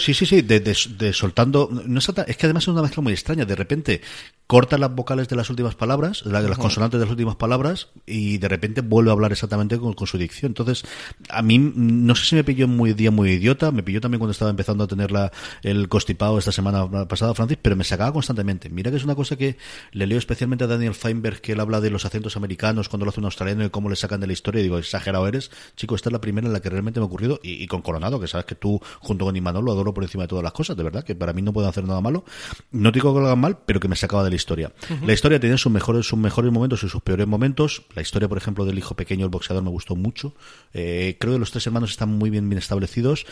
[0.00, 1.68] sí, sí, sí, de, soltando.
[1.86, 3.44] No es, es que además es una mezcla muy extraña.
[3.44, 4.00] De repente
[4.46, 8.38] corta las vocales de las últimas palabras, de las consonantes de las últimas palabras, y
[8.38, 10.50] de repente vuelve a hablar exactamente con, con, su dicción.
[10.50, 10.84] Entonces,
[11.28, 14.32] a mí, no sé si me pilló muy día muy idiota, me pilló también cuando
[14.32, 18.68] estaba empezando a tener la, el constipado esta semana pasada, Francis, pero me sacaba constantemente.
[18.68, 19.56] Mira que es una cosa que
[19.92, 23.10] le leo especialmente a Daniel Feinberg, que él habla de los acentos americanos cuando lo
[23.10, 24.60] hace un australiano y cómo le sacan de la historia.
[24.60, 25.50] Y digo, exagerado eres.
[25.76, 28.20] Chico, esta es la primera en la que realmente me ha ocurrido, y, con Coronado,
[28.20, 30.76] que sabes que tú, junto con Imanol, lo adoro por encima de todas las cosas,
[30.76, 32.24] de verdad, que para mí no pueden hacer nada malo.
[32.70, 34.72] No digo que lo hagan mal, pero que me sacaba de la historia.
[35.04, 37.82] La historia tiene sus mejores, sus mejores momentos y sus peores momentos.
[37.94, 40.34] La historia, por ejemplo, del hijo pequeño, el boxeador, me gustó mucho.
[40.72, 43.26] Eh, creo que los tres hermanos están muy bien, bien establecidos,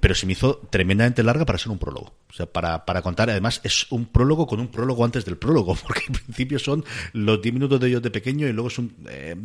[0.00, 2.12] pero se me hizo tremendamente larga para ser un prólogo.
[2.30, 5.74] O sea, para, para contar, además, es un prólogo con un prólogo antes del prólogo,
[5.86, 8.94] porque en principio son los 10 minutos de ellos de pequeño y luego es un.
[9.08, 9.36] Eh,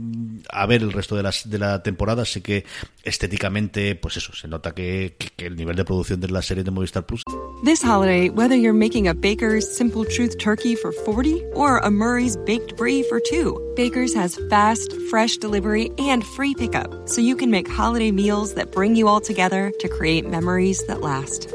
[0.50, 2.66] a ver el resto de, las, de la temporada, así que
[3.04, 6.72] estéticamente, pues eso, se nota que, que, el nivel de producción de la serie de
[6.72, 7.24] Movistar Plus.
[7.64, 12.38] This holiday, whether you're making a Baker's Simple Truth turkey for 40 or a Murray's
[12.38, 13.60] Baked Brie for two.
[13.76, 18.72] Baker's has fast, fresh delivery and free pickup, so you can make holiday meals that
[18.72, 21.55] bring you all together to create memories that last.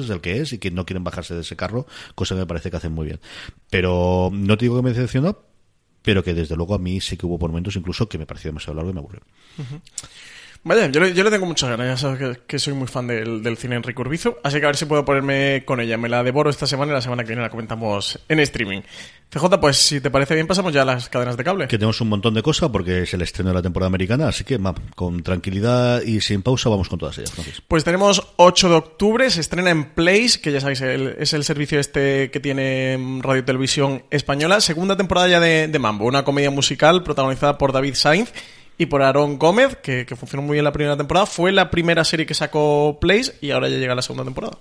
[0.00, 2.46] es el que es y que no quieren bajarse de ese carro, cosa que me
[2.46, 3.20] parece que hacen muy bien.
[3.70, 5.38] Pero no te digo que me decepcionó,
[6.02, 8.74] pero que desde luego a mí sí que hubo momentos incluso que me pareció demasiado
[8.74, 9.20] largo y me aburrió.
[10.64, 13.42] Vaya, yo le, yo le tengo muchas ganas, ya sabes que, soy muy fan del,
[13.42, 15.98] del, cine en recurvizo, así que a ver si puedo ponerme con ella.
[15.98, 18.82] Me la devoro esta semana y la semana que viene la comentamos en streaming.
[19.30, 21.66] CJ, pues si te parece bien, pasamos ya a las cadenas de cable.
[21.66, 24.44] Que tenemos un montón de cosas porque es el estreno de la temporada americana, así
[24.44, 24.60] que
[24.94, 27.32] con tranquilidad y sin pausa vamos con todas ellas.
[27.66, 31.80] Pues tenemos 8 de octubre, se estrena en Place, que ya sabéis, es el servicio
[31.80, 37.02] este que tiene Radio Televisión Española, segunda temporada ya de, de Mambo, una comedia musical
[37.02, 38.32] protagonizada por David Sainz
[38.78, 41.26] y por Aaron Gómez, que, funcionó muy bien la primera temporada.
[41.26, 44.58] Fue la primera serie que sacó Place y ahora ya llega la segunda temporada.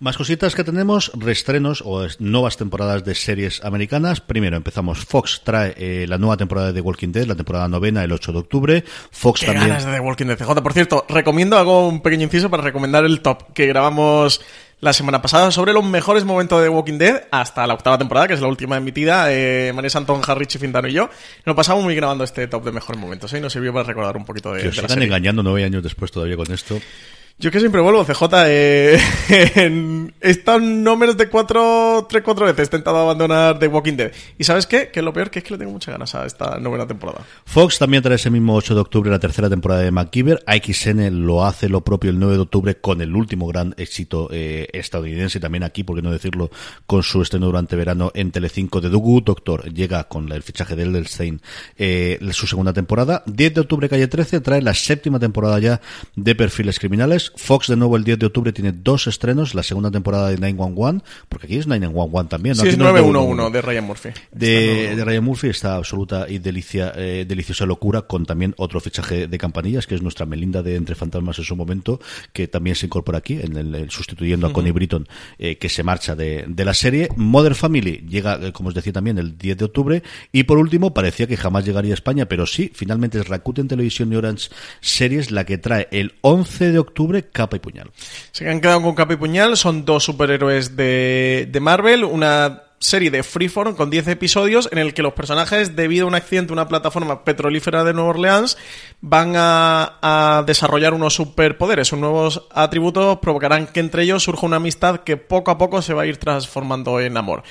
[0.00, 4.20] Más cositas que tenemos, restrenos o nuevas temporadas de series americanas.
[4.20, 8.04] Primero empezamos, Fox trae eh, la nueva temporada de The Walking Dead, la temporada novena,
[8.04, 8.84] el 8 de octubre.
[9.10, 9.68] Fox Qué también...
[9.68, 10.62] ganas de The Walking Dead, CJ.
[10.62, 14.40] Por cierto, recomiendo, hago un pequeño inciso para recomendar el top que grabamos
[14.80, 18.34] la semana pasada sobre los mejores momentos de Walking Dead hasta la octava temporada, que
[18.34, 19.32] es la última emitida.
[19.32, 21.10] Eh, María Santón, Harry Fintano y yo
[21.44, 23.38] nos pasamos muy grabando este top de mejores momentos ¿eh?
[23.38, 26.10] y nos sirvió para recordar un poquito de, que os están engañando nueve años después
[26.10, 26.80] todavía con esto.
[27.40, 28.24] Yo que siempre vuelvo, CJ.
[28.48, 28.98] Eh,
[29.54, 30.12] en,
[30.82, 34.10] no menos de cuatro, tres, cuatro veces he intentado abandonar The Walking Dead.
[34.36, 34.88] ¿Y sabes qué?
[34.88, 37.24] Que lo peor que es que le tengo muchas ganas a esta novena temporada.
[37.44, 40.42] Fox también trae ese mismo 8 de octubre la tercera temporada de MacGyver.
[40.46, 44.66] AXN lo hace lo propio el 9 de octubre con el último gran éxito eh,
[44.72, 46.50] estadounidense, también aquí, por qué no decirlo,
[46.86, 49.20] con su estreno durante verano en Telecinco de Dugu.
[49.20, 51.40] Doctor llega con el fichaje de Elderstein
[51.76, 53.22] eh, su segunda temporada.
[53.26, 55.80] 10 de octubre, calle 13, trae la séptima temporada ya
[56.16, 57.27] de Perfiles Criminales.
[57.36, 61.04] Fox de nuevo el 10 de octubre tiene dos estrenos, la segunda temporada de 911,
[61.28, 62.56] porque aquí es 911 también.
[62.56, 62.62] ¿no?
[62.62, 64.08] Sí, es 911 de Ryan Murphy.
[64.32, 69.38] De, Ryan Murphy está absoluta y delicia, eh, deliciosa locura con también otro fichaje de
[69.38, 72.00] campanillas, que es nuestra Melinda de Entre Fantasmas en su momento,
[72.32, 75.08] que también se incorpora aquí, en el, sustituyendo a Connie Britton,
[75.38, 77.08] eh, que se marcha de, la serie.
[77.16, 80.02] Mother Family llega, eh, como os decía también, el 10 de octubre.
[80.32, 84.12] Y por último, parecía que jamás llegaría a España, pero sí, finalmente es Rakuten Televisión
[84.12, 84.50] y Orange
[84.80, 87.90] Series la que trae el 11 de octubre Capa y Puñal.
[88.32, 93.10] Se han quedado con Capa y Puñal, son dos superhéroes de, de Marvel, una serie
[93.10, 96.58] de Freeform con 10 episodios en el que los personajes, debido a un accidente en
[96.58, 98.56] una plataforma petrolífera de Nueva Orleans,
[99.00, 104.56] van a, a, desarrollar unos superpoderes, unos nuevos atributos, provocarán que entre ellos surja una
[104.56, 107.42] amistad que poco a poco se va a ir transformando en amor.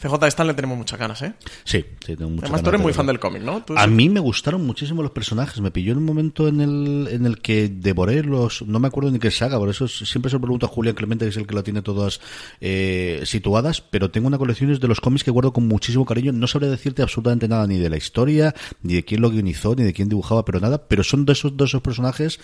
[0.00, 1.34] CJ Stan le tenemos muchas ganas, ¿eh?
[1.64, 3.64] Sí, sí, tengo muchas Además, tú eres muy fan del cómic, ¿no?
[3.76, 5.60] a mí me gustaron muchísimo los personajes.
[5.60, 8.62] Me pilló en un momento en el, en el que devoré los.
[8.62, 11.24] No me acuerdo ni qué saga, por eso siempre se lo pregunto a Julián Clemente,
[11.24, 12.20] que es el que lo tiene todas
[12.60, 13.80] eh, situadas.
[13.80, 16.32] Pero tengo una colección de los cómics que guardo con muchísimo cariño.
[16.32, 19.84] No sabría decirte absolutamente nada ni de la historia, ni de quién lo guionizó, ni
[19.84, 20.86] de quién dibujaba, pero nada.
[20.88, 22.38] Pero son de esos dos esos personajes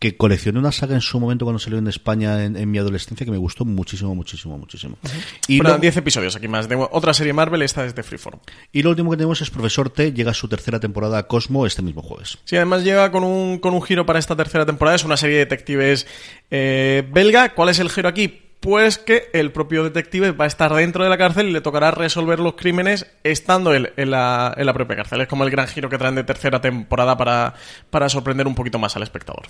[0.00, 3.30] que coleccioné una saga en su momento cuando salió en España en, mi adolescencia que
[3.30, 4.96] me gustó muchísimo, muchísimo, muchísimo.
[5.46, 6.70] Y Pero 10 episodios aquí más.
[6.70, 8.40] De otra serie Marvel, esta es de Freeform.
[8.72, 11.66] Y lo último que tenemos es Profesor T, llega a su tercera temporada a Cosmo
[11.66, 12.38] este mismo jueves.
[12.44, 14.96] Sí, además llega con un, con un giro para esta tercera temporada.
[14.96, 16.06] Es una serie de detectives
[16.50, 17.54] eh, belga.
[17.54, 18.39] ¿Cuál es el giro aquí?
[18.60, 21.90] Pues que el propio detective va a estar dentro de la cárcel y le tocará
[21.90, 25.22] resolver los crímenes estando él en la, en la propia cárcel.
[25.22, 27.54] Es como el gran giro que traen de tercera temporada para,
[27.88, 29.44] para sorprender un poquito más al espectador.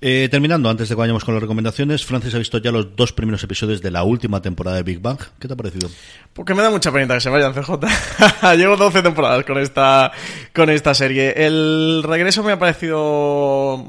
[0.00, 3.12] Eh, terminando, antes de que vayamos con las recomendaciones, Francis ha visto ya los dos
[3.12, 5.18] primeros episodios de la última temporada de Big Bang.
[5.38, 5.88] ¿Qué te ha parecido?
[6.32, 7.70] Porque me da mucha pena que se vayan, CJ.
[8.56, 10.10] Llevo 12 temporadas con esta,
[10.52, 11.32] con esta serie.
[11.36, 13.84] El regreso me ha parecido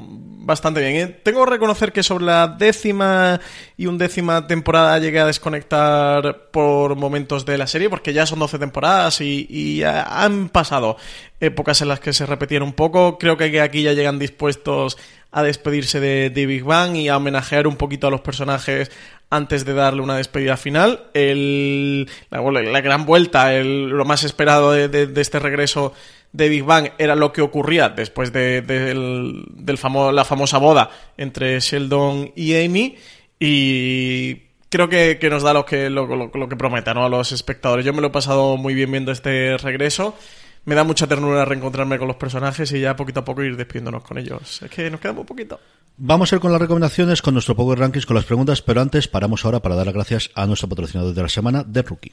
[0.49, 0.95] bastante bien.
[0.95, 1.19] ¿eh?
[1.23, 3.39] Tengo que reconocer que sobre la décima
[3.77, 8.59] y undécima temporada llegué a desconectar por momentos de la serie, porque ya son 12
[8.59, 10.97] temporadas y, han pasado
[11.39, 13.17] épocas en las que se repetían un poco.
[13.17, 14.97] Creo que aquí ya llegan dispuestos
[15.31, 18.91] a despedirse de, Big Bang y a homenajear un poquito a los personajes
[19.29, 21.05] antes de darle una despedida final.
[21.13, 25.93] El, la, gran vuelta, el, lo más esperado de este regreso
[26.31, 29.45] de Big Bang era lo que ocurría después de, del,
[30.13, 32.97] la famosa boda entre Sheldon y Amy
[33.39, 37.85] y creo que, nos da lo que, lo, que promete a los espectadores.
[37.85, 40.15] Yo me lo he pasado muy bien viendo este regreso.
[40.65, 44.03] Me da mucha ternura reencontrarme con los personajes y ya poquito a poco ir despidiéndonos
[44.03, 44.61] con ellos.
[44.61, 45.59] Es que nos queda muy poquito.
[45.97, 49.07] Vamos a ir con las recomendaciones, con nuestro Power Rankings, con las preguntas, pero antes
[49.07, 52.11] paramos ahora para dar las gracias a nuestro patrocinador de la semana, The Rookie.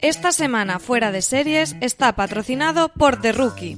[0.00, 3.76] Esta semana fuera de series está patrocinado por The Rookie.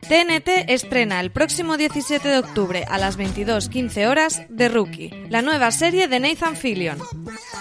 [0.00, 5.70] TNT estrena el próximo 17 de octubre a las 22.15 horas The Rookie, la nueva
[5.70, 6.98] serie de Nathan Fillion.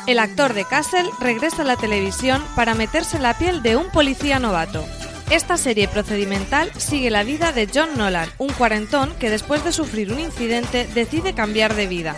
[0.07, 4.39] El actor de Castle regresa a la televisión para meterse la piel de un policía
[4.39, 4.83] novato.
[5.29, 10.11] Esta serie procedimental sigue la vida de John Nolan, un cuarentón que después de sufrir
[10.11, 12.15] un incidente decide cambiar de vida.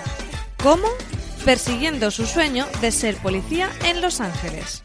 [0.63, 0.87] ¿Cómo?
[1.45, 4.83] Persiguiendo su sueño de ser policía en Los Ángeles.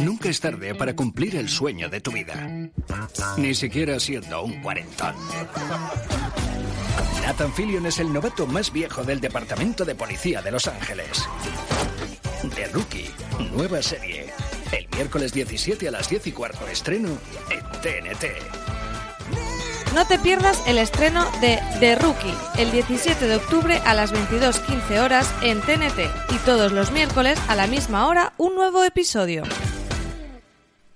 [0.00, 2.70] Nunca es tarde para cumplir el sueño de tu vida,
[3.36, 5.14] ni siquiera siendo un cuarentón.
[7.22, 11.28] Nathan Fillion es el novato más viejo del Departamento de Policía de Los Ángeles.
[12.54, 13.10] The Rookie,
[13.52, 14.32] nueva serie.
[14.72, 17.10] El miércoles 17 a las 10 y cuarto estreno
[17.50, 18.69] en TNT.
[19.94, 25.00] No te pierdas el estreno de The Rookie el 17 de octubre a las 22.15
[25.00, 25.98] horas en TNT
[26.32, 29.42] y todos los miércoles a la misma hora un nuevo episodio.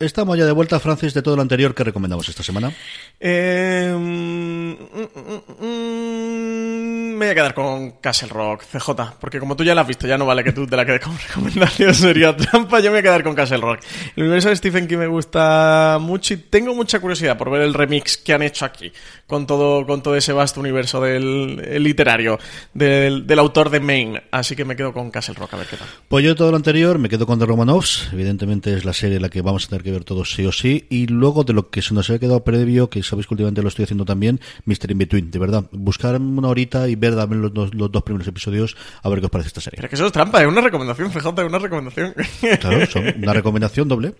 [0.00, 2.72] Estamos ya de vuelta, Francis, de todo lo anterior que recomendamos esta semana.
[3.20, 8.90] Eh, mm, mm, mm, me voy a quedar con Castle Rock, CJ,
[9.20, 11.00] porque como tú ya la has visto, ya no vale que tú te la quedes
[11.00, 13.80] como recomendación, sería trampa, yo me voy a quedar con Castle Rock.
[14.16, 17.72] El universo de Stephen King me gusta mucho y tengo mucha curiosidad por ver el
[17.72, 18.92] remix que han hecho aquí,
[19.28, 22.40] con todo, con todo ese vasto universo del el literario,
[22.74, 25.76] del, del autor de Maine, así que me quedo con Castle Rock, a ver qué
[25.76, 25.86] tal.
[26.08, 29.16] Pues yo de todo lo anterior me quedo con The Romanovs, evidentemente es la serie
[29.16, 31.52] en la que vamos a tener que ver todos sí o sí, y luego de
[31.52, 34.40] lo que se nos había quedado previo, que sabéis que últimamente lo estoy haciendo también,
[34.64, 34.90] Mr.
[34.90, 38.26] In Between, de verdad, buscar una horita y ver también los, dos- los dos primeros
[38.26, 39.76] episodios a ver qué os parece esta serie.
[39.76, 42.14] Pero que eso es trampa, es una recomendación, es una recomendación.
[42.60, 44.14] Claro, son una recomendación doble.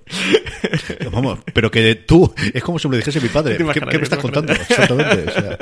[1.12, 3.56] Vamos, pero que tú, es como si me lo dijese mi padre.
[3.56, 4.52] ¿Te ¿Qué, qué me estás ¿Te contando?
[4.52, 5.24] Exactamente.
[5.28, 5.58] o sea.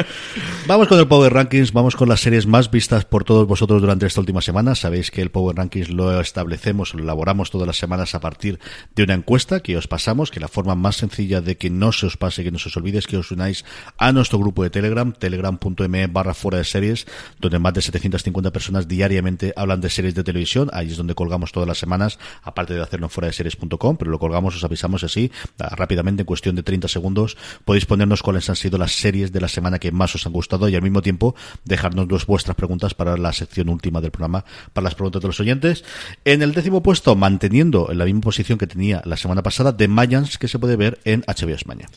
[0.67, 4.07] vamos con el Power Rankings, vamos con las series más vistas por todos vosotros durante
[4.07, 4.75] esta última semana.
[4.75, 8.59] Sabéis que el Power Rankings lo establecemos, lo elaboramos todas las semanas a partir
[8.95, 12.07] de una encuesta que os pasamos, que la forma más sencilla de que no se
[12.07, 13.63] os pase, que no se os olvide es que os unáis
[13.99, 17.07] a nuestro grupo de Telegram, telegram.me barra fuera de series,
[17.39, 20.71] donde más de 750 personas diariamente hablan de series de televisión.
[20.73, 24.11] Ahí es donde colgamos todas las semanas, aparte de hacerlo en fuera de series.com, pero
[24.11, 27.37] lo colgamos, os avisamos así, ah, rápidamente, en cuestión de 30 segundos,
[27.67, 30.71] podéis ponernos cuáles han sido las series de la semana que más os han gustado
[30.71, 31.35] y al mismo tiempo
[31.67, 35.85] dejarnos vuestras preguntas para la sección última del programa, para las preguntas de los oyentes.
[36.25, 40.39] En el décimo puesto, manteniendo en la misma posición que tenía la semana pasada, Mayans,
[40.39, 41.89] que se puede ver en HBO España.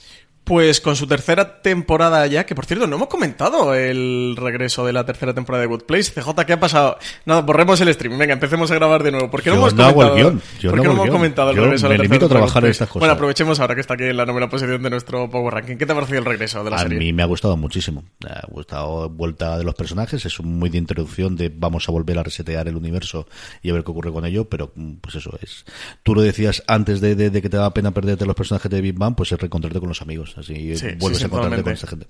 [0.46, 4.94] Pues con su tercera temporada ya, que por cierto, no hemos comentado el regreso de
[4.94, 6.12] la tercera temporada de Good Place.
[6.14, 6.98] CJ, ¿qué ha pasado?
[7.26, 8.16] Nada, borremos el stream.
[8.18, 9.32] Venga, empecemos a grabar de nuevo.
[9.32, 10.18] ¿Por qué no Yo hemos no comentado?
[10.18, 12.30] el yo ¿Por no qué no hemos comentado el Yo regreso de la tercera a
[12.30, 13.00] trabajar en estas cosas.
[13.00, 15.78] Bueno, aprovechemos ahora que está aquí en la novena posición de nuestro Power Ranking.
[15.78, 17.00] ¿Qué te ha parecido el regreso de la A serie?
[17.00, 18.04] mí me ha gustado muchísimo.
[18.24, 20.26] Me ha gustado vuelta de los personajes.
[20.28, 23.28] Es un muy de introducción de vamos a volver a resetear el universo
[23.64, 24.46] y a ver qué ocurre con ello.
[24.48, 25.66] Pero mm, pues eso es.
[26.04, 28.80] Tú lo decías antes de, de- de que te daba pena perderte los personajes de
[28.82, 30.35] Big Bang, pues es reencontrarte con los amigos.
[30.36, 32.08] Así Sí, vuelves sí, a encontrarte con esta gente.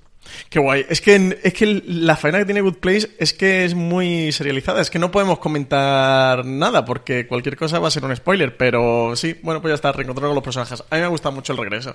[0.49, 0.85] Qué guay.
[0.89, 4.81] Es que, es que la faena que tiene Good Place es que es muy serializada.
[4.81, 8.55] Es que no podemos comentar nada porque cualquier cosa va a ser un spoiler.
[8.57, 10.83] Pero sí, bueno, pues ya está, reencontrado con los personajes.
[10.89, 11.93] A mí me gusta mucho el regreso.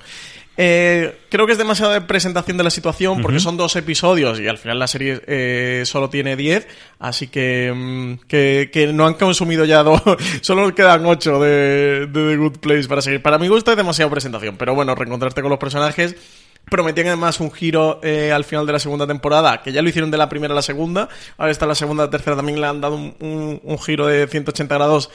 [0.57, 4.49] Eh, creo que es demasiada de presentación de la situación porque son dos episodios y
[4.49, 6.66] al final la serie eh, solo tiene 10.
[6.99, 10.03] Así que, mm, que, que no han consumido ya dos.
[10.41, 13.22] solo quedan 8 de, de The Good Place para seguir.
[13.22, 14.57] Para mi gusto es demasiada presentación.
[14.57, 16.14] Pero bueno, reencontrarte con los personajes.
[16.69, 20.11] Prometían además un giro eh, al final de la segunda temporada, que ya lo hicieron
[20.11, 21.09] de la primera a la segunda.
[21.37, 25.11] Ahora está la segunda, la tercera también le han dado un, giro de 180 grados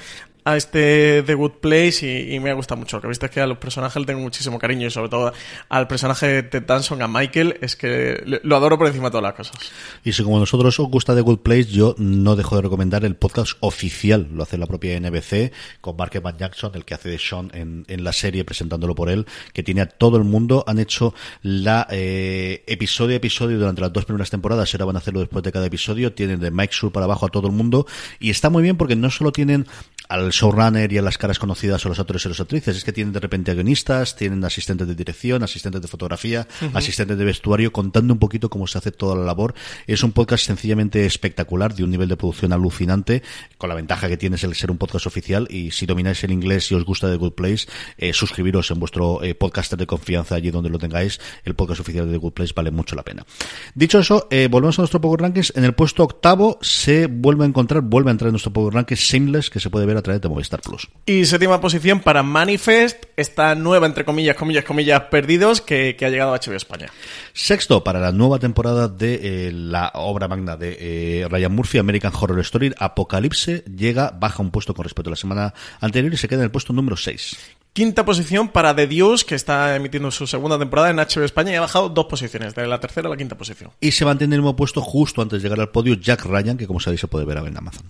[0.46, 3.02] a este The Good Place y, me ha gustado mucho.
[3.02, 5.34] Que viste que a los personajes le tengo muchísimo cariño y sobre todo
[5.70, 9.24] al personaje de Ted Danson, a Michael, es que lo adoro por encima de todas
[9.24, 9.56] las cosas.
[10.04, 13.04] Y si como a nosotros os gusta The Good Place, yo no dejo de recomendar
[13.06, 17.10] el podcast oficial, lo hace la propia NBC, con Mark Evan Jackson, el que hace
[17.10, 20.64] de Sean en, en la serie, presentándolo por él, que tiene a todo el mundo,
[20.68, 25.00] han hecho la eh, episodio a episodio durante las dos primeras temporadas, ahora van a
[25.00, 27.88] hacerlo después de cada episodio, tienen de Mike Sur para abajo a todo el mundo,
[28.20, 29.66] y está muy bien porque no solo tienen
[30.08, 32.93] al showrunner y a las caras conocidas o los actores y las actrices, es que
[32.93, 37.71] tienen de repente a guionistas, tienen asistentes de dirección, asistentes de fotografía, asistentes de vestuario,
[37.71, 39.53] contando un poquito cómo se hace toda la labor.
[39.88, 43.23] Es un podcast sencillamente espectacular, de un nivel de producción alucinante,
[43.57, 46.31] con la ventaja que tiene es el ser un podcast oficial, y si domináis el
[46.31, 47.67] inglés y os gusta The Good Place,
[47.97, 52.05] eh, suscribiros en vuestro eh, podcaster de confianza allí donde lo tengáis, el podcast oficial
[52.07, 53.25] de The Good Place vale mucho la pena.
[53.73, 55.53] Dicho eso, eh, volvemos a nuestro Power Rankings.
[55.55, 58.99] En el puesto octavo se vuelve a encontrar, vuelve a entrar en nuestro Power Rankings
[58.99, 60.88] Shameless, que se puede ver a través de Movistar Plus.
[61.05, 66.09] Y séptima posición para Manifest, esta nueva, entre comillas, comillas, comillas, perdidos, que, que ha
[66.09, 66.88] llegado a HBO España.
[67.34, 72.13] Sexto, para la nueva temporada de eh, la obra magna de eh, Ryan Murphy, American
[72.13, 76.28] Horror Story, Apocalipse, llega, baja un puesto con respecto a la semana anterior y se
[76.28, 77.38] queda en el puesto número 6.
[77.76, 81.55] Quinta posición para The Deuce, que está emitiendo su segunda temporada en HBO España y
[81.55, 83.71] ha bajado dos posiciones, de la tercera a la quinta posición.
[83.82, 86.55] Y se mantiene en el mismo puesto justo antes de llegar al podio Jack Ryan,
[86.55, 87.84] que como sabéis se puede ver en Amazon.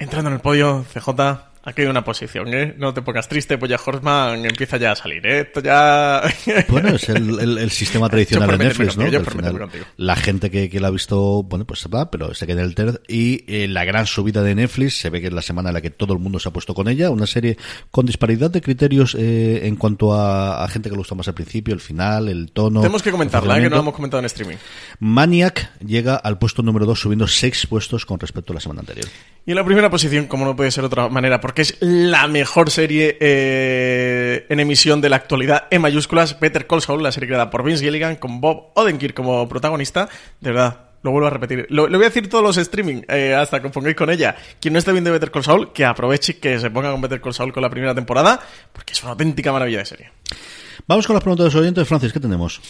[0.00, 2.74] Entrando en el podio, CJ, aquí hay una posición, ¿eh?
[2.78, 5.40] No te pongas triste, pues ya Horseman empieza ya a salir, ¿eh?
[5.40, 6.22] Esto ya...
[6.68, 9.06] bueno, es el, sistema tradicional de Netflix, ¿no?
[9.96, 12.74] la gente que, que la ha visto, bueno, pues va, pero se queda en el
[12.74, 15.74] TERD y eh, la gran subida de Netflix, se ve que es la semana en
[15.74, 17.56] la que todo el mundo se ha puesto con ella, una serie
[17.90, 21.74] con disparidad de criterios eh, en cuanto a, gente que le gusta más al principio,
[21.74, 22.80] el final, el tono...
[22.80, 23.62] Tenemos que comentarla, ¿eh?
[23.62, 24.56] que no la hemos comentado en streaming.
[24.98, 29.06] Maniac llega al puesto número 2 subiendo 6 puestos con respecto a la semana anterior.
[29.46, 32.28] Y en la primera posición, como no puede ser de otra manera, porque es la
[32.28, 37.26] mejor serie eh, en emisión de la actualidad en mayúsculas, Better Call Saul, la serie
[37.26, 40.08] creada por Vince Gilligan con Bob Odenkirk como protagonista.
[40.40, 41.66] De verdad, lo vuelvo a repetir.
[41.68, 44.36] Lo, voy a decir todos los streaming eh, hasta que pongáis con ella.
[44.60, 47.34] Quien no esté viendo Better Call Saul, que aproveche que se ponga con Better Call
[47.34, 48.38] Saul con la primera temporada,
[48.72, 50.12] porque es una auténtica maravilla de serie.
[50.86, 51.88] Vamos con las preguntas de los oyentes.
[51.88, 52.60] Francis, ¿qué tenemos?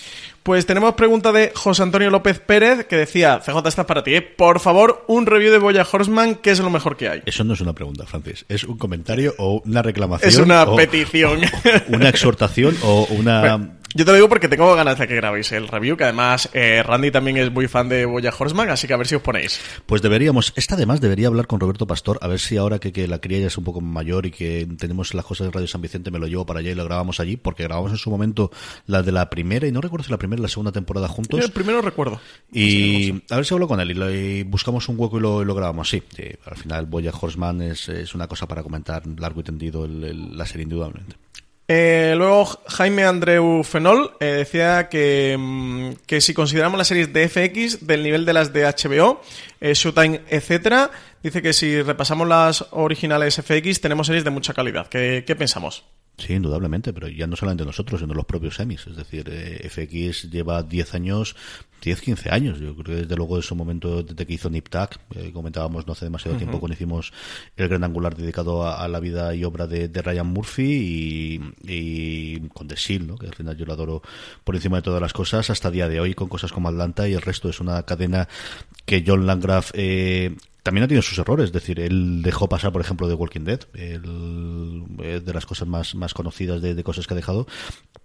[0.43, 4.23] Pues tenemos pregunta de José Antonio López Pérez que decía, CJ, esta para ti, ¿eh?
[4.23, 7.23] por favor, un review de Boya Horseman, que es lo mejor que hay.
[7.27, 10.29] Eso no es una pregunta, Francis, es un comentario o una reclamación.
[10.29, 11.41] Es una petición.
[11.89, 13.77] una exhortación o una...
[13.93, 16.81] Yo te lo digo porque tengo ganas de que grabéis el review, que además eh,
[16.81, 19.61] Randy también es muy fan de Boya Horseman, así que a ver si os ponéis.
[19.85, 23.09] Pues deberíamos, esta además debería hablar con Roberto Pastor, a ver si ahora que, que
[23.09, 25.81] la cría ya es un poco mayor y que tenemos las cosas de Radio San
[25.81, 28.53] Vicente, me lo llevo para allá y lo grabamos allí, porque grabamos en su momento
[28.87, 31.43] la de la primera, y no recuerdo si la primera la segunda temporada juntos.
[31.43, 32.21] el primero recuerdo.
[32.53, 35.89] Y a ver si hablo con él y, buscamos un hueco y lo, grabamos.
[35.89, 36.03] Sí,
[36.45, 40.65] al final Boya Horseman es, es, una cosa para comentar largo y tendido la serie
[40.65, 41.17] indudablemente.
[41.73, 47.29] Eh, luego Jaime Andreu Fenol eh, decía que, mm, que, si consideramos las series de
[47.29, 49.23] FX del nivel de las de HBO,
[49.61, 50.91] eh, Showtime, etcétera,
[51.23, 54.89] dice que si repasamos las originales FX tenemos series de mucha calidad.
[54.89, 55.85] ¿Qué, qué pensamos?
[56.21, 58.87] Sí, indudablemente, pero ya no solamente nosotros, sino los propios semis.
[58.87, 61.35] Es decir, eh, FX lleva 10 años,
[61.81, 62.59] 10, 15 años.
[62.59, 65.93] Yo creo que desde luego de ese momento, desde que hizo NipTak, eh, comentábamos no
[65.93, 67.13] hace demasiado tiempo cuando hicimos
[67.57, 72.77] el gran angular dedicado a, la vida y obra de, Ryan Murphy y, con The
[72.77, 73.17] Seal, ¿no?
[73.17, 74.03] que al final yo lo adoro
[74.45, 77.15] por encima de todas las cosas, hasta día de hoy con cosas como Atlanta y
[77.15, 78.29] el resto es una cadena
[78.85, 82.83] que John Landgraf eh, también ha tenido sus errores, es decir, él dejó pasar, por
[82.83, 87.47] ejemplo, The Walking Dead, de las cosas más, más conocidas de, cosas que ha dejado,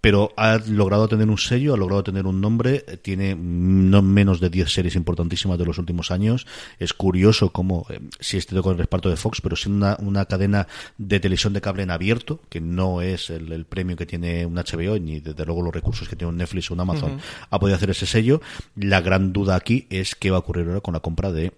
[0.00, 3.34] pero ha logrado tener un sello, ha logrado tener un nombre, tiene
[3.66, 6.46] no menos de 10 series importantísimas de los últimos años.
[6.78, 10.24] Es curioso cómo, eh, si este con el respaldo de Fox, pero siendo una, una,
[10.26, 10.66] cadena
[10.98, 14.98] de televisión de cable en abierto, que no es el, premio que tiene un HBO,
[14.98, 17.18] ni desde luego los recursos que tiene un Netflix o un Amazon,
[17.50, 18.40] ha podido hacer ese sello.
[18.74, 21.52] La gran duda aquí es qué va a ocurrir ahora con la compra de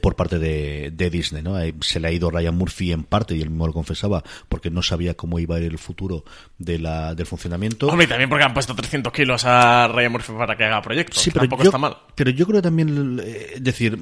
[0.00, 1.60] por parte de, Disney, ¿no?
[1.60, 4.70] Eh, se le ha ido Ryan Murphy en parte, y él mismo lo confesaba, porque
[4.70, 6.24] no sabía cómo iba a ir el futuro
[6.58, 7.88] de la, del funcionamiento.
[7.88, 11.22] Hombre, y también porque han puesto 300 kilos a Ryan Murphy para que haga proyectos.
[11.22, 11.96] Sí, pero tampoco está mal.
[12.14, 13.98] Pero yo creo también, eh, decir,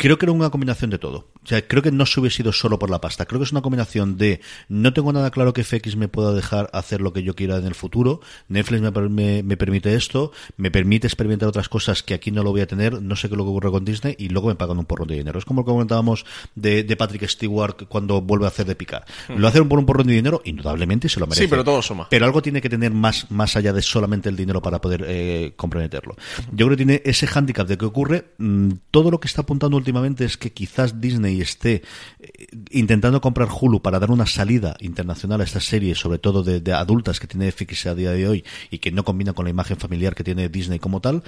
[0.00, 1.28] creo que era una combinación de todo.
[1.44, 3.26] O sea, creo que no se hubiese sido solo por la pasta.
[3.26, 4.40] Creo que es una combinación de
[4.70, 7.66] no tengo nada claro que FX me pueda dejar hacer lo que yo quiera en
[7.66, 8.22] el futuro.
[8.48, 12.62] Netflix me, me, permite esto, me permite experimentar otras cosas que aquí no lo voy
[12.62, 13.02] a tener.
[13.02, 15.08] No sé qué es lo que ocurre con Disney y luego me pagan un porrón
[15.08, 15.38] de dinero.
[15.38, 16.24] Es como lo que comentábamos
[16.54, 19.04] de, de Patrick Stewart cuando vuelve a hacer de picar.
[19.28, 21.42] Lo hacen por un porrón de dinero, indudablemente se lo merece.
[21.42, 22.08] Sí, pero todo suma.
[22.08, 25.52] Pero algo tiene que tener más, más allá de solamente el dinero para poder eh,
[25.56, 26.16] comprometerlo.
[26.52, 28.30] Yo creo que tiene ese hándicap de que ocurre.
[28.38, 31.82] Mm, todo lo que está apuntando últimamente es que quizás Disney esté
[32.20, 36.72] eh, intentando comprar Hulu para dar una salida internacional a esta serie, sobre todo de,
[36.72, 39.76] adultas que tiene FX a día de hoy y que no combina con la imagen
[39.76, 41.22] familiar que tiene Disney como tal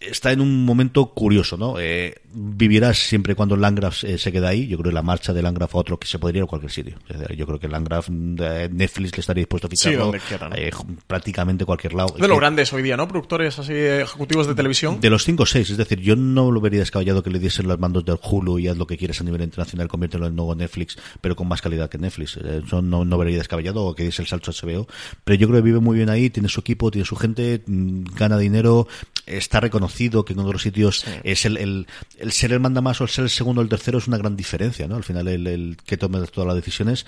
[0.00, 1.78] está en un momento curioso, ¿no?
[1.78, 4.68] Eh, vivirás siempre cuando Landgraf eh, se queda ahí.
[4.68, 6.70] Yo creo que la marcha de Landgraf a otro que se podría ir a cualquier
[6.70, 6.98] sitio.
[7.36, 10.12] Yo creo que Landgraf, eh, Netflix le estaría dispuesto a ficharlo
[10.54, 10.70] eh,
[11.06, 12.14] prácticamente cualquier lado.
[12.18, 13.08] De los grandes hoy día, ¿no?
[13.08, 15.00] Productores así ejecutivos de televisión.
[15.00, 17.66] De los 5 o 6, es decir, yo no lo vería descabellado que le diesen
[17.66, 20.54] los mandos del Hulu y haz lo que quieras a nivel internacional, conviértelo en nuevo
[20.54, 22.36] Netflix, pero con más calidad que Netflix.
[22.36, 24.86] Eso no, no vería descabellado o que diese el salto a HBO.
[25.24, 28.04] Pero yo creo que vive muy bien ahí, tiene su equipo, tiene su gente, mm,
[28.14, 28.86] gana dinero,
[29.26, 29.87] está reconocido
[30.24, 31.86] que en otros sitios es el, el,
[32.18, 34.18] el, ser el manda más o el ser el segundo o el tercero es una
[34.18, 34.96] gran diferencia, ¿no?
[34.96, 37.06] Al final el, el que tome todas las decisiones,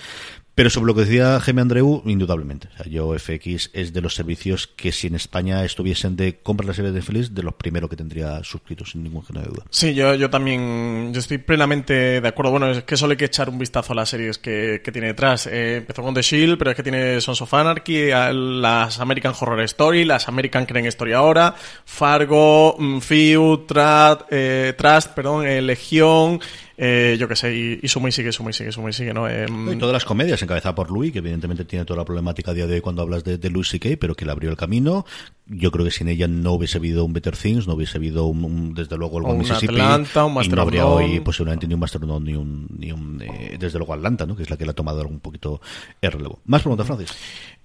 [0.55, 2.69] pero sobre lo que decía Jaime Andreu, indudablemente.
[2.75, 6.67] O sea, yo FX es de los servicios que si en España estuviesen de comprar
[6.67, 9.65] la serie de Feliz, de los primeros que tendría suscritos, sin ningún género de duda.
[9.71, 12.51] Sí, yo, yo también yo estoy plenamente de acuerdo.
[12.51, 15.09] Bueno, es que solo hay que echar un vistazo a las series que, que tiene
[15.09, 15.47] detrás.
[15.47, 19.61] Eh, empezó con The Shield, pero es que tiene Sons of Anarchy, las American Horror
[19.63, 26.41] Story, las American Crane Story ahora, Fargo, mm, Feud, Trust, eh, Trust perdón, eh, Legión,
[26.83, 29.13] eh, yo qué sé, y, y suma y sigue, suma y sigue, suma y sigue,
[29.13, 29.29] ¿no?
[29.29, 32.55] Em, Y todas las comedias encabezadas por Louis, que evidentemente tiene toda la problemática a
[32.55, 35.05] día de hoy cuando hablas de, de Louis C.K., pero que le abrió el camino.
[35.47, 38.45] Yo creo que sin ella no hubiese habido un Better Things, no hubiese habido un,
[38.45, 39.75] un- desde luego el O One un Mississippi.
[39.75, 42.93] Atlanta, un y no habría hoy posiblemente ni un Master of None, ni un, ni
[42.93, 44.35] un eh, desde luego Atlanta, ¿no?
[44.37, 45.61] Que es la que le ha tomado algún poquito
[46.01, 46.41] el relevo.
[46.47, 47.11] Más preguntas, Francis.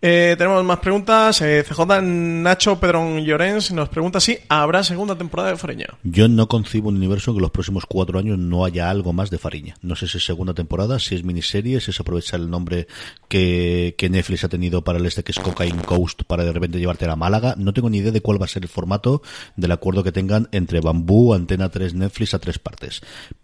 [0.01, 1.41] Eh, tenemos más preguntas.
[1.41, 5.87] Eh, CJ Nacho Pedrón Llorens nos pregunta si habrá segunda temporada de Fareña.
[6.03, 9.29] Yo no concibo un universo en que los próximos cuatro años no haya algo más
[9.29, 9.75] de Fariña.
[9.81, 12.87] No sé si es segunda temporada, si es miniserie, si es aprovechar el nombre
[13.29, 16.77] que, que Netflix ha tenido para el este que es Cocaine Coast para de repente
[16.77, 17.55] llevarte a Málaga.
[17.57, 19.21] No tengo ni idea de cuál va a ser el formato
[19.55, 23.01] del acuerdo que tengan entre Bambú, Antena 3, Netflix a tres partes.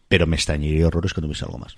[0.07, 1.77] Pero me extrañaría horrores que no hubiese algo más.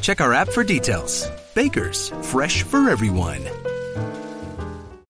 [0.00, 1.30] Check our app for details.
[1.54, 3.40] Bakers, fresh for everyone.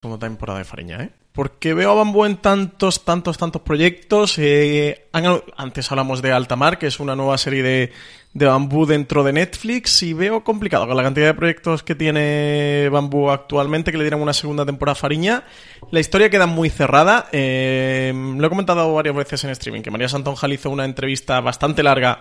[0.02, 1.10] segunda temporada de Fariña, ¿eh?
[1.32, 4.38] Porque veo a Bambú en tantos, tantos, tantos proyectos.
[4.38, 5.08] eh,
[5.56, 7.92] antes hablamos de Altamar, que es una nueva serie de,
[8.32, 12.88] de Bambú dentro de Netflix, y veo complicado con la cantidad de proyectos que tiene
[12.90, 15.44] Bambú actualmente, que le dieran una segunda temporada a Fariña.
[15.92, 17.28] La historia queda muy cerrada.
[17.30, 21.84] eh, lo he comentado varias veces en streaming, que María Santonjal hizo una entrevista bastante
[21.84, 22.20] larga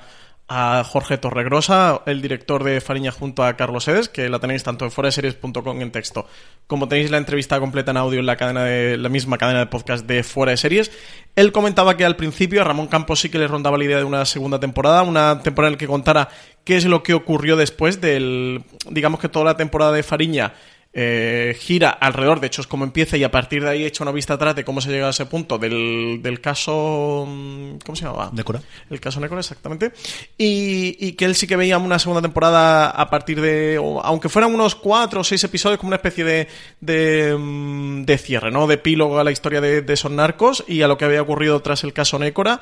[0.50, 4.86] a Jorge Torregrosa, el director de Fariña junto a Carlos Edes, que la tenéis tanto
[4.86, 6.26] en foraseries.com en texto,
[6.68, 9.66] como tenéis la entrevista completa en audio en la cadena de la misma cadena de
[9.66, 10.92] podcast de Fuera de Series.
[11.36, 14.06] Él comentaba que al principio a Ramón Campos sí que le rondaba la idea de
[14.06, 16.30] una segunda temporada, una temporada en la que contara
[16.64, 20.54] qué es lo que ocurrió después del, digamos que toda la temporada de Fariña
[20.94, 24.12] eh, gira alrededor, de hecho es como empieza y a partir de ahí echa una
[24.12, 27.26] vista atrás de cómo se llega a ese punto del, del caso...
[27.28, 28.32] mm, ¿Cómo se llamaba?
[28.34, 28.62] Nécora.
[28.90, 29.92] El caso Nécora, exactamente.
[30.38, 33.76] Y, y que él sí que veía una segunda temporada a partir de...
[34.04, 36.48] aunque fueran unos cuatro o seis episodios, como una especie de,
[36.82, 38.66] de, mm, de cierre, ¿no?
[38.68, 41.60] De epílogo a la historia de, de esos narcos y a lo que había ocurrido
[41.62, 42.60] tras el caso Nécora.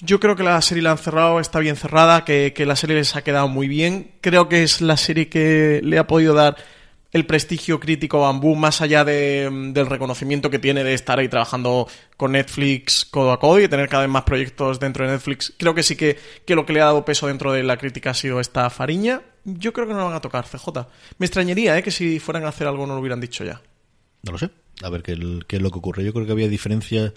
[0.00, 2.94] Yo creo que la serie la han cerrado, está bien cerrada, que, que la serie
[2.94, 4.12] les ha quedado muy bien.
[4.20, 6.56] Creo que es la serie que le ha podido dar
[7.10, 11.88] el prestigio crítico Bambú, más allá de, del reconocimiento que tiene de estar ahí trabajando
[12.16, 15.54] con Netflix codo a codo y tener cada vez más proyectos dentro de Netflix.
[15.56, 18.10] Creo que sí que, que lo que le ha dado peso dentro de la crítica
[18.10, 19.22] ha sido esta fariña.
[19.44, 20.86] Yo creo que no lo van a tocar, CJ.
[21.16, 21.82] Me extrañaría ¿eh?
[21.82, 23.62] que si fueran a hacer algo no lo hubieran dicho ya.
[24.22, 24.50] No lo sé.
[24.82, 26.04] A ver qué, qué es lo que ocurre.
[26.04, 27.14] Yo creo que había diferencia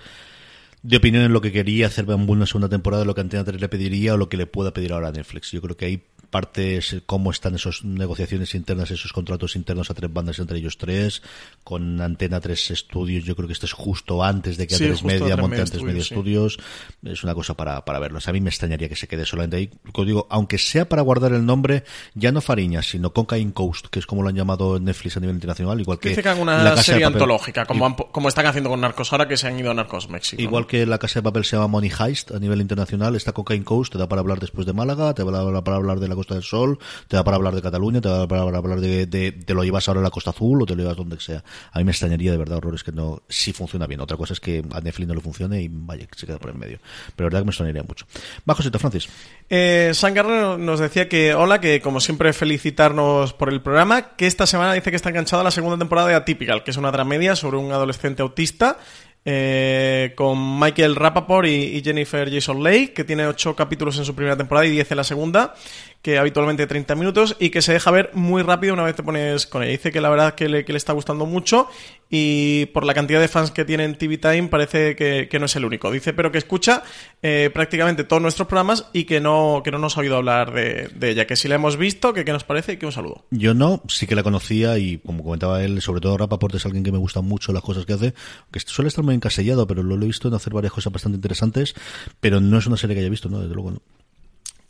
[0.84, 3.44] de opinión en lo que quería hacer Bambú en la segunda temporada, lo que Antena
[3.44, 5.52] 3 le pediría o lo que le pueda pedir ahora a Netflix.
[5.52, 10.12] Yo creo que hay partes, cómo están esas negociaciones internas, esos contratos internos a tres
[10.12, 11.22] bandas entre ellos tres,
[11.64, 14.92] con Antena 3 Studios, yo creo que esto es justo antes de que Sí, A3
[14.92, 16.60] justo Media A3 monte Media antes Media Studios, Studios,
[17.04, 18.18] es una cosa para, para verlo.
[18.18, 19.70] O sea, a mí me extrañaría que se quede solamente ahí.
[19.92, 21.84] Como digo, aunque sea para guardar el nombre,
[22.16, 25.36] ya no Fariña, sino Cocaine Coast, que es como lo han llamado Netflix a nivel
[25.36, 28.46] internacional, igual que Dice que hagan una La Casa serie antológica, como, han como están
[28.46, 30.42] haciendo con Narcos ahora que se han ido a Narcos México.
[30.42, 30.68] Igual ¿no?
[30.68, 33.92] que la casa de papel se llama Money Heist a nivel internacional, está Cocaine Coast,
[33.92, 36.44] te da para hablar después de Málaga, te da para hablar de la Costa del
[36.44, 39.88] Sol, te da para hablar de Cataluña, te da para hablar de, de, lo llevas
[39.88, 41.44] ahora a la Costa Azul o te lo llevas donde sea.
[41.72, 44.00] A mí me extrañaría de verdad horrores que no, si funciona bien.
[44.02, 46.60] Otra cosa es que a Netflix no le funcione y vaya, se queda por en
[46.60, 46.80] medio.
[47.16, 48.06] Pero la verdad que me extrañaría mucho.
[48.46, 49.10] Bajo Sito Francis.
[49.50, 54.28] Eh, San Guerrero nos decía que, hola, que como siempre felicitarnos por el programa, que
[54.28, 57.36] esta semana dice que está enganchada la segunda temporada de Atypical, que es una dramedia
[57.36, 58.78] sobre un adolescente autista,
[59.24, 64.36] eh, con Michael Rappaport y, Jennifer Jason Leigh, que tiene ocho capítulos en su primera
[64.36, 65.54] temporada y 10 en la segunda,
[66.02, 69.46] que habitualmente 30 minutos, y que se deja ver muy rápido una vez te pones
[69.46, 69.72] con ella.
[69.72, 71.70] Dice que la verdad que le está gustando mucho,
[72.14, 75.46] y por la cantidad de fans que tiene en TV Time parece que, que no
[75.46, 75.90] es el único.
[75.90, 76.84] Dice, pero que escucha
[77.22, 80.90] eh, prácticamente todos nuestros programas y que no, que no nos ha oído hablar de,
[80.94, 83.24] de ella, que si la hemos visto, que qué nos parece y que un saludo.
[83.32, 86.84] Yo no, sí que la conocía y como comentaba él, sobre todo Rapaport es alguien
[86.84, 88.14] que me gusta mucho las cosas que hace,
[88.52, 91.16] que suele estar muy encasellado, pero lo, lo he visto en hacer varias cosas bastante
[91.16, 91.76] interesantes,
[92.20, 93.40] pero no es una serie que haya visto, ¿no?
[93.40, 93.82] Desde luego no.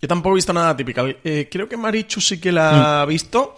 [0.01, 1.03] Yo tampoco he visto nada típico.
[1.23, 3.55] Eh, creo que Marichu sí que la ha visto.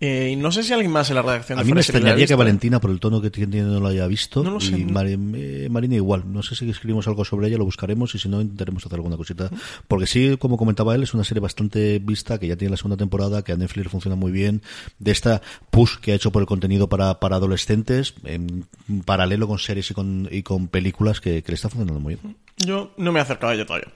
[0.00, 2.34] Eh, no sé si alguien más en la redacción A de mí me extrañaría que.
[2.34, 4.42] Valentina, por el tono que tiene, no lo haya visto.
[4.42, 4.78] No lo sé.
[4.78, 6.24] Y eh, Marina igual.
[6.32, 9.18] No sé si escribimos algo sobre ella, lo buscaremos y si no, intentaremos hacer alguna
[9.18, 9.50] cosita.
[9.86, 12.96] Porque sí, como comentaba él, es una serie bastante vista, que ya tiene la segunda
[12.96, 14.62] temporada, que a Netflix funciona muy bien.
[14.98, 18.64] De esta push que ha hecho por el contenido para, para adolescentes, en
[19.04, 22.36] paralelo con series y con, y con películas, que, que le está funcionando muy bien.
[22.56, 23.88] Yo no me he acercado a ella todavía.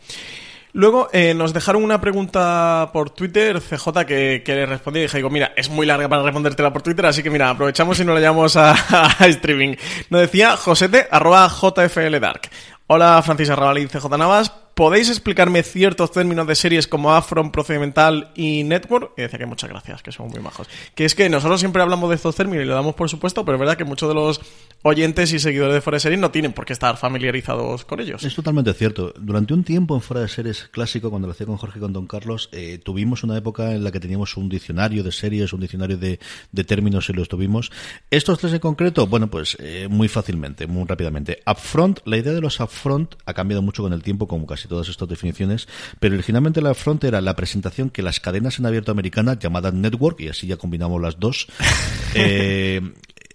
[0.77, 5.19] Luego eh, nos dejaron una pregunta por Twitter, CJ, que, que le respondí y dije,
[5.19, 8.17] digo, mira, es muy larga para respondértela por Twitter, así que mira, aprovechamos y nos
[8.17, 8.75] la llamamos a,
[9.21, 9.77] streaming.
[10.11, 12.51] Nos decía Josete, arroba JFLDark.
[12.89, 14.64] Hola, Francis Arrabal CJ Navas.
[14.75, 19.13] ¿Podéis explicarme ciertos términos de series como Afron, Procedimental y Network?
[19.17, 20.69] Y decía que muchas gracias, que son muy majos.
[20.97, 23.55] Que es que nosotros siempre hablamos de estos términos y lo damos por supuesto, pero
[23.55, 24.41] es verdad que muchos de los
[24.83, 28.25] oyentes y seguidores de Fuera de Series no tienen por qué estar familiarizados con ellos.
[28.25, 29.15] Es totalmente cierto.
[29.17, 31.93] Durante un tiempo en Fuera de Series clásico, cuando lo hacía con Jorge y con
[31.93, 35.61] Don Carlos, eh, tuvimos una época en la que teníamos un diccionario de series, un
[35.61, 36.19] diccionario de,
[36.67, 37.71] términos y los tuvimos.
[38.11, 41.41] Estos tres en concreto, bueno, pues eh, muy fácilmente, muy rápidamente.
[41.47, 44.89] Upfront, la idea de los upfront ha cambiado mucho con el tiempo, como casi todas
[44.89, 45.69] estas definiciones,
[46.01, 50.21] pero originalmente la front era la presentación que las cadenas en abierto americana, llamadas Network,
[50.21, 51.47] y así ya combinamos las dos,
[52.15, 52.81] eh,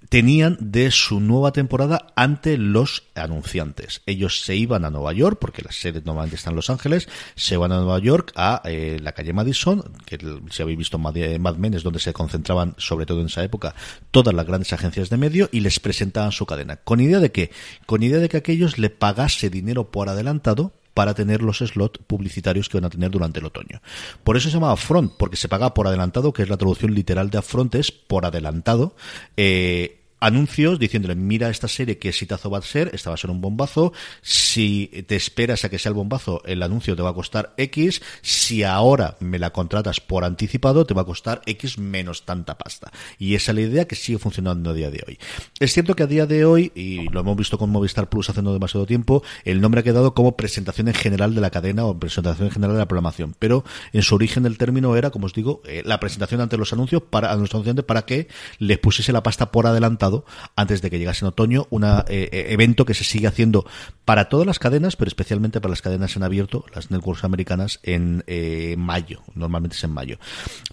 [0.10, 4.02] tenían de su nueva temporada ante los anunciantes.
[4.08, 7.58] Ellos se iban a Nueva York, porque la sede normalmente está en Los Ángeles, se
[7.58, 10.18] van a Nueva York a eh, la calle Madison, que
[10.50, 13.76] si habéis visto Mad, Mad Men es donde se concentraban, sobre todo en esa época,
[14.12, 16.78] todas las grandes agencias de medio y les presentaban su cadena.
[16.78, 17.52] ¿Con idea de qué?
[17.86, 22.68] Con idea de que aquellos le pagase dinero por adelantado para tener los slots publicitarios
[22.68, 23.82] que van a tener durante el otoño.
[24.26, 27.30] Por eso se llama front, porque se paga por adelantado, que es la traducción literal
[27.30, 28.98] de upfront, es por adelantado.
[29.38, 33.30] Eh, anuncios diciéndole, mira esta serie qué exitazo va a ser, esta va a ser
[33.30, 37.14] un bombazo, si te esperas a que sea el bombazo, el anuncio te va a
[37.14, 42.26] costar X, si ahora me la contratas por anticipado, te va a costar X menos
[42.26, 42.92] tanta pasta.
[43.18, 45.20] Y esa es la idea que sigue funcionando a día de hoy.
[45.60, 48.42] Es cierto que a día de hoy, y lo hemos visto con Movistar Plus hace
[48.42, 51.98] no demasiado tiempo, el nombre ha quedado como presentación en general de la cadena o
[51.98, 53.64] presentación en general de la programación, pero
[53.94, 57.04] en su origen el término era, como os digo, eh, la presentación ante los anuncios
[57.10, 60.09] para, a anunciantes para que les pusiese la pasta por adelantado
[60.56, 63.66] antes de que llegase en otoño, un eh, eh, evento que se sigue haciendo
[64.06, 68.24] para todas las cadenas, pero especialmente para las cadenas en abierto, las networks americanas, en
[68.28, 70.18] eh, mayo, normalmente es en mayo.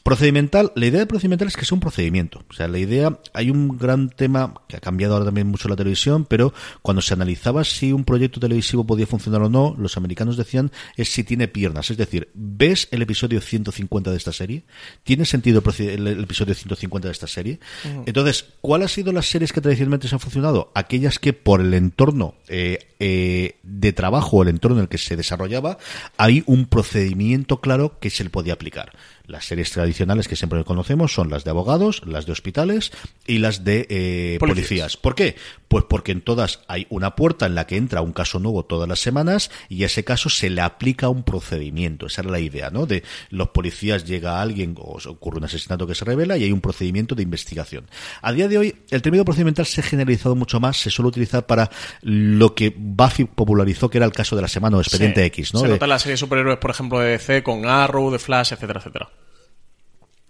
[0.03, 3.51] Procedimental, la idea de procedimental es que es un procedimiento, o sea, la idea, hay
[3.51, 7.65] un gran tema que ha cambiado ahora también mucho la televisión, pero cuando se analizaba
[7.65, 11.91] si un proyecto televisivo podía funcionar o no, los americanos decían es si tiene piernas,
[11.91, 14.65] es decir, ves el episodio 150 de esta serie,
[15.05, 17.61] tiene sentido el, episodio 150 de esta serie,
[18.07, 20.71] entonces, ¿cuál ha sido la series que tradicionalmente se han funcionado?
[20.75, 25.17] Aquellas que por el entorno eh, eh, de trabajo, el entorno en el que se
[25.17, 25.79] desarrollaba,
[26.17, 28.93] hay un procedimiento claro que se le podía aplicar.
[29.27, 32.93] Las series tradicionales que siempre conocemos son las de abogados, las de hospitales
[33.27, 34.97] y las de eh, policías.
[34.97, 35.35] ¿Por qué?
[35.67, 38.89] Pues porque en todas hay una puerta en la que entra un caso nuevo todas
[38.89, 42.07] las semanas y a ese caso se le aplica un procedimiento.
[42.07, 42.87] Esa era la idea, ¿no?
[42.87, 46.61] De los policías llega alguien o ocurre un asesinato que se revela y hay un
[46.61, 47.87] procedimiento de investigación.
[48.23, 51.47] A día de hoy, el término procedimental se ha generalizado mucho más, se suele utilizar
[51.47, 51.69] para
[52.03, 55.61] lo que Buffy popularizó, que era el caso de la semana o Expediente X, ¿no?
[55.61, 58.53] Se nota en la serie de superhéroes, por ejemplo, de DC con Arrow, de Flash,
[58.53, 59.16] etcétera, etcétera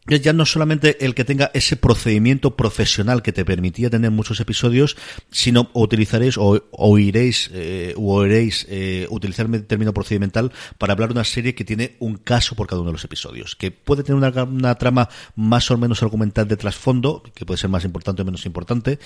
[0.07, 4.96] ya no solamente el que tenga ese procedimiento profesional que te permitía tener muchos episodios,
[5.30, 11.14] sino utilizaréis o oiréis eh, o oiréis eh, utilizar el término procedimental para hablar de
[11.14, 14.16] una serie que tiene un caso por cada uno de los episodios, que puede tener
[14.16, 18.46] una, trama más o menos argumental de trasfondo, que puede ser más importante o menos
[18.46, 18.98] importante,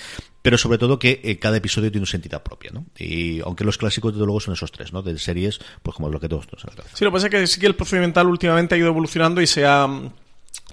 [0.42, 2.86] pero sobre todo que eh, cada episodio tiene una entidad propia, ¿no?
[2.98, 5.02] Y aunque los clásicos desde luego son esos tres, ¿no?
[5.02, 6.60] De series, pues como lo que todos nos
[6.94, 9.46] Sí, lo que pasa es que sí que el procedimental últimamente ha ido evolucionando y
[9.46, 9.88] se ha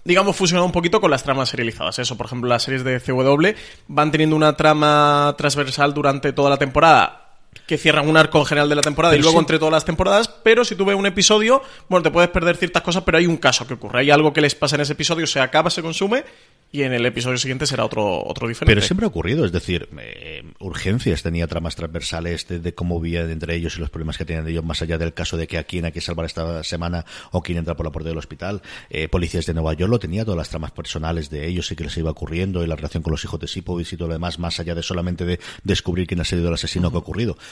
[0.07, 1.99] digamos, fusionado un poquito con las tramas serializadas.
[1.99, 3.49] Eso, por ejemplo, las series de CW
[3.89, 7.26] van teniendo una trama transversal durante toda la temporada
[7.67, 10.63] que cierran un arco general de la temporada y luego entre todas las temporadas, pero
[10.63, 13.67] si tú ves un episodio, bueno, te puedes perder ciertas cosas, pero hay un caso
[13.67, 16.23] que ocurre, hay algo que les pasa en ese episodio, se acaba, se consume
[16.71, 18.73] y en el episodio siguiente será otro, otro diferente.
[18.73, 23.55] Pero siempre ha ocurrido, es decir, eh, Urgencias tenía tramas transversales de, cómo vivían entre
[23.55, 25.85] ellos y los problemas que tenían ellos, más allá del caso de que a quién
[25.85, 28.61] hay que salvar esta semana o quién entra por la puerta del hospital.
[28.89, 31.85] Eh, Policías de Nueva York lo tenía, todas las tramas personales de ellos y que
[31.85, 34.39] les iba ocurriendo y la relación con los hijos de Sipovich y todo lo demás,
[34.39, 37.37] más allá de solamente de descubrir quién ha sido el asesino que ha ocurrido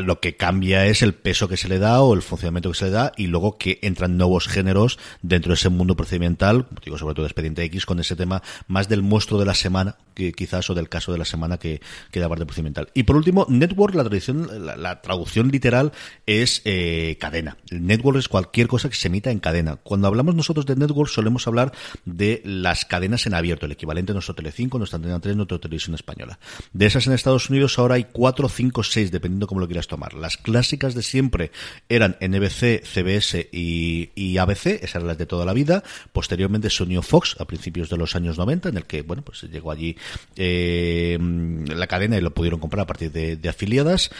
[0.00, 2.84] lo que cambia es el peso que se le da o el funcionamiento que se
[2.86, 7.14] le da y luego que entran nuevos géneros dentro de ese mundo procedimental, digo sobre
[7.14, 10.74] todo Expediente X, con ese tema más del monstruo de la semana, que quizás, o
[10.74, 12.90] del caso de la semana que, que da parte procedimental.
[12.94, 14.48] Y por último, network, la, tradición,
[14.82, 15.92] la, traducción literal
[16.26, 17.56] es eh, cadena.
[17.70, 19.76] network es cualquier cosa que se emita en cadena.
[19.76, 21.72] Cuando hablamos nosotros de network solemos hablar
[22.04, 25.94] de las cadenas en abierto, el equivalente a nuestro Telecinco, nuestra Antena 3, nuestra televisión
[25.94, 26.38] española.
[26.72, 30.14] De esas en Estados Unidos ahora hay 4, 5, 6, dependiendo cómo lo quieras tomar.
[30.14, 31.50] Las clásicas de siempre
[31.88, 35.82] eran NBC, CBS y, ABC, esas eran las de toda la vida.
[36.12, 39.42] Posteriormente se unió Fox a principios de los años 90, en el que, bueno, pues
[39.42, 39.96] llegó allí
[40.36, 44.10] eh, la cadena y lo pudieron comprar a partir de afiliadas.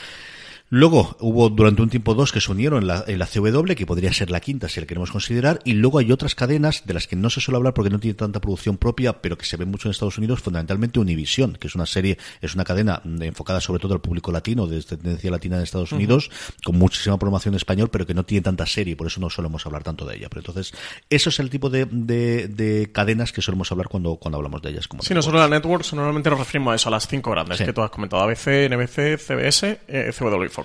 [0.74, 3.84] Luego hubo durante un tiempo dos que se unieron en la, en la CW, que
[3.84, 7.06] podría ser la quinta si la queremos considerar, y luego hay otras cadenas de las
[7.06, 9.66] que no se suele hablar porque no tiene tanta producción propia, pero que se ve
[9.66, 13.80] mucho en Estados Unidos, fundamentalmente Univision, que es una serie, es una cadena enfocada sobre
[13.80, 16.30] todo al público latino, de tendencia latina en Estados Unidos,
[16.64, 19.66] con muchísima programación en español, pero que no tiene tanta serie, por eso no solemos
[19.66, 20.30] hablar tanto de ella.
[20.30, 20.72] Pero entonces,
[21.10, 24.88] eso es el tipo de, de, cadenas que solemos hablar cuando, cuando hablamos de ellas.
[24.88, 27.60] Como sí, nosotros en la Networks normalmente nos referimos a eso, a las cinco grandes
[27.60, 30.61] que tú has comentado, ABC, NBC, CBS, eh, CW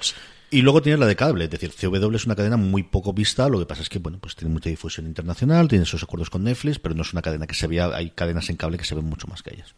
[0.50, 3.50] y luego tienes la de cable, es decir, CW es una cadena muy poco vista,
[3.50, 6.46] lo que pasa es que, bueno, pues tiene mucha difusión internacional, tiene esos acuerdos con
[6.46, 8.96] Netflix, pero no es una cadena que se vea, hay cadenas en cable que se
[8.96, 9.76] ven mucho más que ellas.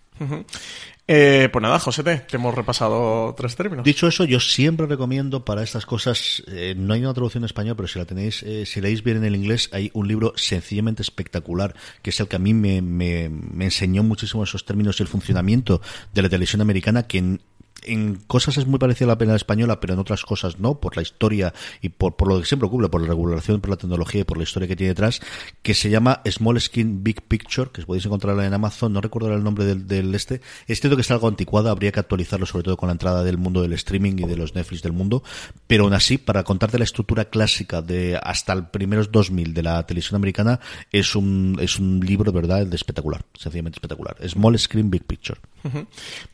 [1.07, 3.83] eh, pues nada, José, te, hemos repasado tres términos.
[3.83, 7.75] Dicho eso, yo siempre recomiendo para estas cosas, eh, no hay una traducción en español,
[7.75, 11.01] pero si la tenéis, eh, si leéis bien en el inglés, hay un libro sencillamente
[11.01, 15.03] espectacular, que es el que a mí me, me, me enseñó muchísimo esos términos y
[15.03, 15.81] el funcionamiento
[16.13, 17.41] de la televisión americana, que en
[17.83, 20.95] en cosas es muy parecida a la pena española, pero en otras cosas no, por
[20.95, 24.21] la historia y por, por lo que siempre ocurre, por la regulación, por la tecnología
[24.21, 25.21] y por la historia que tiene detrás,
[25.61, 29.43] que se llama Small Skin Big Picture, que podéis encontrarla en Amazon, no recuerdo el
[29.43, 30.41] nombre del, del este.
[30.67, 33.37] Es cierto que está algo anticuado, habría que actualizarlo sobre todo con la entrada del
[33.37, 35.23] mundo del streaming y de los Netflix del mundo,
[35.67, 39.85] pero aún así, para contarte la estructura clásica de hasta el primeros 2000 de la
[39.85, 40.59] televisión americana,
[40.91, 44.15] es un, es un libro, ¿verdad?, de espectacular, sencillamente espectacular.
[44.27, 45.39] Small Screen Big Picture.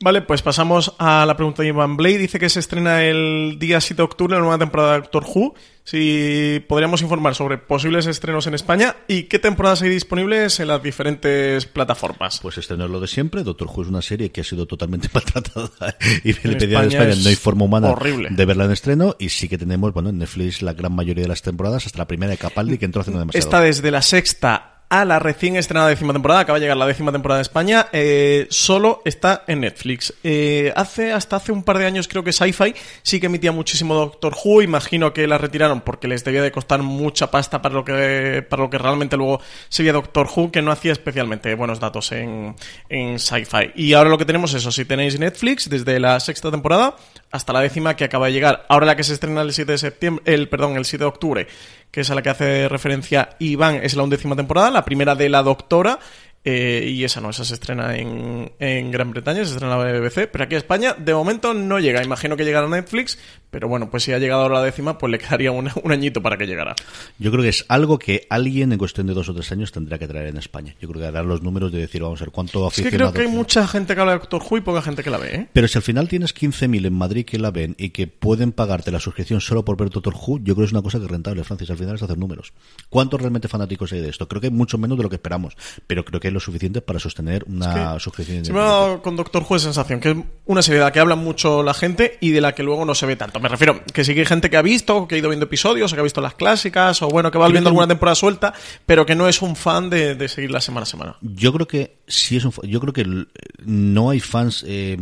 [0.02, 2.18] Vale, pues pasamos a la pregunta de Ivan Blade.
[2.18, 5.56] Dice que se estrena el día 7 de octubre la nueva temporada de Doctor Who.
[5.84, 10.82] Si podríamos informar sobre posibles estrenos en España y qué temporadas hay disponibles en las
[10.82, 12.40] diferentes plataformas.
[12.42, 13.44] Pues estrenar lo de siempre.
[13.44, 17.16] Doctor Who es una serie que ha sido totalmente maltratada y le pedía en España
[17.16, 17.96] no hay forma humana
[18.30, 19.16] de verla en estreno.
[19.20, 22.08] Y sí que tenemos, bueno, en Netflix la gran mayoría de las temporadas, hasta la
[22.08, 23.46] primera de Capaldi, que entró hace no demasiado.
[23.46, 26.42] Está desde la sexta a la recién estrenada décima temporada.
[26.42, 27.88] Acaba de llegar la décima temporada de España.
[27.92, 30.14] Eh, solo está en Netflix.
[30.24, 33.96] Eh, hace hasta hace un par de años creo que Sci-Fi sí que emitía muchísimo
[33.96, 34.62] Doctor Who.
[34.62, 38.64] Imagino que la retiraron porque les debía de costar mucha pasta para lo que para
[38.64, 42.56] lo que realmente luego sería Doctor Who, que no hacía especialmente buenos datos en,
[42.90, 43.72] en Sci-Fi.
[43.76, 44.72] Y ahora lo que tenemos es eso.
[44.72, 46.96] Si tenéis Netflix desde la sexta temporada
[47.32, 48.66] hasta la décima que acaba de llegar.
[48.70, 51.48] Ahora la que se estrena el 7 de septiembre, el perdón, el 7 de octubre
[51.92, 55.30] que es a la que hace referencia Iván, es la undécima temporada, la primera de
[55.30, 56.00] la doctora,
[56.48, 60.00] eh, y esa no, esa se estrena en, en, Gran Bretaña, se estrena en la
[60.00, 62.04] BBC, pero aquí a España de momento no llega.
[62.04, 63.18] Imagino que llegará a Netflix,
[63.56, 66.36] pero bueno, pues si ha llegado ahora la décima, pues le quedaría un, añito para
[66.38, 66.76] que llegara.
[67.18, 69.98] Yo creo que es algo que alguien en cuestión de dos o tres años tendrá
[69.98, 70.76] que traer en España.
[70.82, 72.90] Yo creo que dar los números de decir, vamos a ver cuánto aficionado...
[72.90, 75.04] Es que creo que hay mucha gente que habla de Doctor Who y poca gente
[75.04, 75.48] que la ve, ¿eh?
[75.54, 78.92] Pero si al final tienes 15.000 en Madrid que la ven y que pueden pagarte
[78.92, 81.12] la suscripción solo por ver Doctor Who, yo creo que es una cosa que es
[81.12, 81.70] rentable, Francis.
[81.70, 82.52] Al final es hacer números.
[82.90, 84.28] ¿Cuántos realmente fanáticos hay de esto?
[84.28, 85.56] Creo que hay mucho menos de lo que esperamos,
[85.88, 88.44] pero creo que es lo suficiente para tener una suscripción.
[88.44, 91.00] Se me ha dado con Doctor Who sensación que es una serie de la que
[91.00, 93.40] habla mucho la gente y de la que luego no se ve tanto.
[93.46, 95.94] Me refiero que sí que hay gente que ha visto, que ha ido viendo episodios,
[95.94, 98.56] o que ha visto las clásicas, o bueno, que va viendo alguna temporada suelta,
[98.88, 101.16] pero que no es un fan de, de seguirla semana a semana.
[101.22, 103.26] Yo creo que sí es un, yo creo que
[103.66, 104.98] no hay fans eh,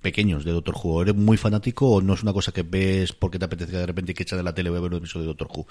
[0.00, 1.02] pequeños de Doctor Who.
[1.02, 4.14] Eres muy fanático o no es una cosa que ves porque te apetece de repente
[4.14, 5.66] que echa de la tele ver un episodio de Doctor Who.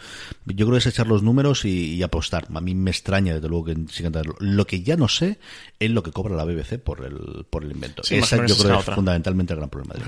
[0.46, 2.48] Yo creo que es echar los números y, apostar.
[2.54, 5.40] A mí me extraña desde luego que sigan Lo que ya no sé
[5.80, 8.04] es lo que cobra la BBC por el, por el invento.
[8.04, 9.96] Esa yo creo que es fundamentalmente el gran problema.
[9.96, 10.02] De.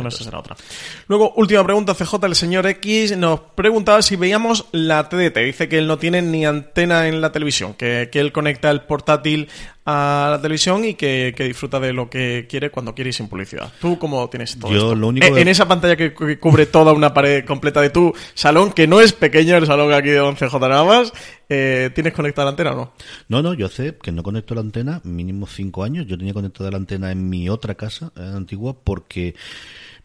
[1.08, 5.38] Luego, última pregunta, CJ, el señor X nos preguntaba si veíamos la TDT.
[5.38, 8.82] Dice que él no tiene ni antena en la televisión, que, que él conecta el
[8.82, 9.50] portátil
[9.90, 13.72] a la televisión y que, disfruta de lo que quiere cuando quiere y sin publicidad.
[13.80, 17.46] ¿Tú cómo tienes todo Yo, Lo único En esa pantalla que, cubre toda una pared
[17.46, 21.14] completa de tu salón, que no es pequeño el salón aquí de 11J nada más,
[21.48, 22.94] eh, ¿tienes conectada la antena o no?
[23.30, 26.06] No, no, yo sé que no conecto la antena mínimo cinco años.
[26.06, 29.36] Yo tenía conectada la antena en mi otra casa eh, antigua porque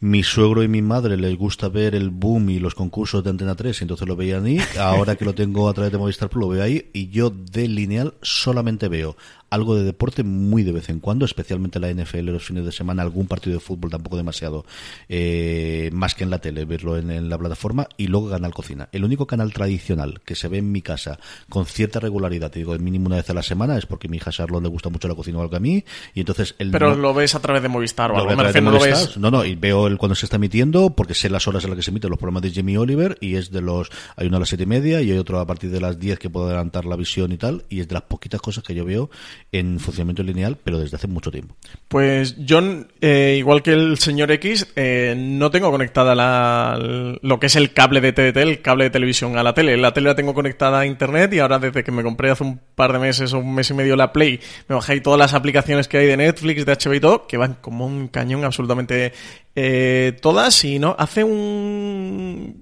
[0.03, 3.55] mi suegro y mi madre les gusta ver el boom y los concursos de Antena
[3.55, 4.59] 3, entonces lo veían ahí.
[4.77, 6.91] Ahora que lo tengo a través de Movistar Plus, lo veo ahí.
[6.93, 9.17] Y yo de lineal solamente veo
[9.53, 13.03] algo de deporte muy de vez en cuando, especialmente la NFL los fines de semana,
[13.03, 14.65] algún partido de fútbol tampoco demasiado,
[15.11, 18.89] eh, más que en la tele, verlo en, la plataforma, y luego Canal Cocina.
[18.93, 21.19] El único canal tradicional que se ve en mi casa
[21.51, 24.31] con cierta regularidad, te digo, mínimo una vez a la semana, es porque mi hija
[24.31, 25.85] Charlotte le gusta mucho la cocina o algo que a mí,
[26.15, 26.55] y entonces...
[26.59, 29.19] El Pero lo ves a través de Movistar o algo, me no lo ves...
[29.19, 31.77] No, no, y veo el cuando se está emitiendo, porque sé las horas en las
[31.77, 33.91] que se emiten los programas de Jamie Oliver, y es de los...
[34.17, 36.19] Hay uno a las siete y media, y hay otro a partir de las diez
[36.19, 38.87] que puedo adelantar la visión y tal, y es de las poquitas cosas que yo
[38.87, 39.11] veo
[39.53, 41.55] en funcionamiento lineal, pero desde hace mucho tiempo.
[41.89, 42.61] Pues yo,
[43.03, 46.79] eh, igual que el señor X, eh, no tengo conectada la,
[47.21, 49.77] lo que es el cable de TDT, el cable de televisión a la tele.
[49.77, 52.61] La tele la tengo conectada a internet y ahora desde que me compré hace un
[52.75, 55.87] par de meses o un mes y medio la Play, me bajé todas las aplicaciones
[55.87, 59.13] que hay de Netflix, de HBO y todo, que van como un cañón absolutamente
[59.55, 60.65] eh, todas.
[60.65, 62.62] Y no, hace un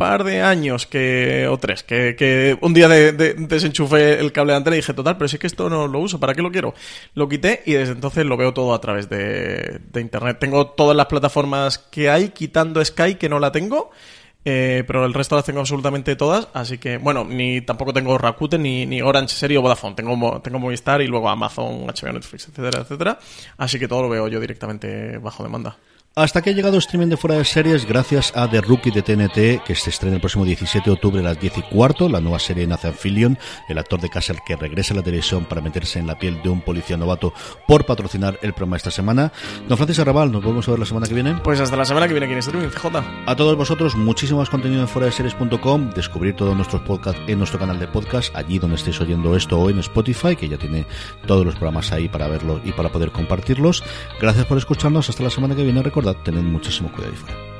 [0.00, 4.76] par de años que o tres que, un día de, desenchufé el cable de antena
[4.76, 6.72] y dije total pero si es que esto no lo uso para qué lo quiero
[7.12, 11.04] lo quité y desde entonces lo veo todo a través de, internet tengo todas las
[11.04, 13.90] plataformas que hay quitando Sky que no la tengo
[14.42, 18.62] eh, pero el resto las tengo absolutamente todas, así que, bueno, ni tampoco tengo Rakuten,
[18.62, 19.94] ni, ni Orange Serie o Vodafone.
[19.94, 23.18] Tengo, tengo Movistar y luego Amazon, HBO, Netflix, etcétera, etcétera.
[23.58, 25.76] Así que todo lo veo yo directamente bajo demanda.
[26.16, 29.62] Hasta que ha llegado streaming de fuera de series gracias a The Rookie de TNT,
[29.64, 32.40] que se estrena el próximo 17 de octubre a las 10 y cuarto, la nueva
[32.40, 33.38] serie de Nathan Fillion,
[33.68, 36.48] el actor de Castle que regresa a la televisión para meterse en la piel de
[36.48, 37.32] un policía novato
[37.68, 39.30] por patrocinar el programa esta semana.
[39.68, 41.34] Don Francisco Arrabal, nos volvemos a ver la semana que viene.
[41.44, 42.86] Pues hasta la semana que viene aquí en streaming, CJ.
[43.26, 47.38] A todos vosotros, muchísimo más contenido en fuera de series.com, descubrir todos nuestros podcasts en
[47.38, 50.86] nuestro canal de podcast, allí donde estéis oyendo esto o en Spotify, que ya tiene
[51.28, 53.84] todos los programas ahí para verlos y para poder compartirlos.
[54.20, 55.80] Gracias por escucharnos, hasta la semana que viene.
[56.00, 57.59] Recordad, tened muchísimo cuidado ahí fuera.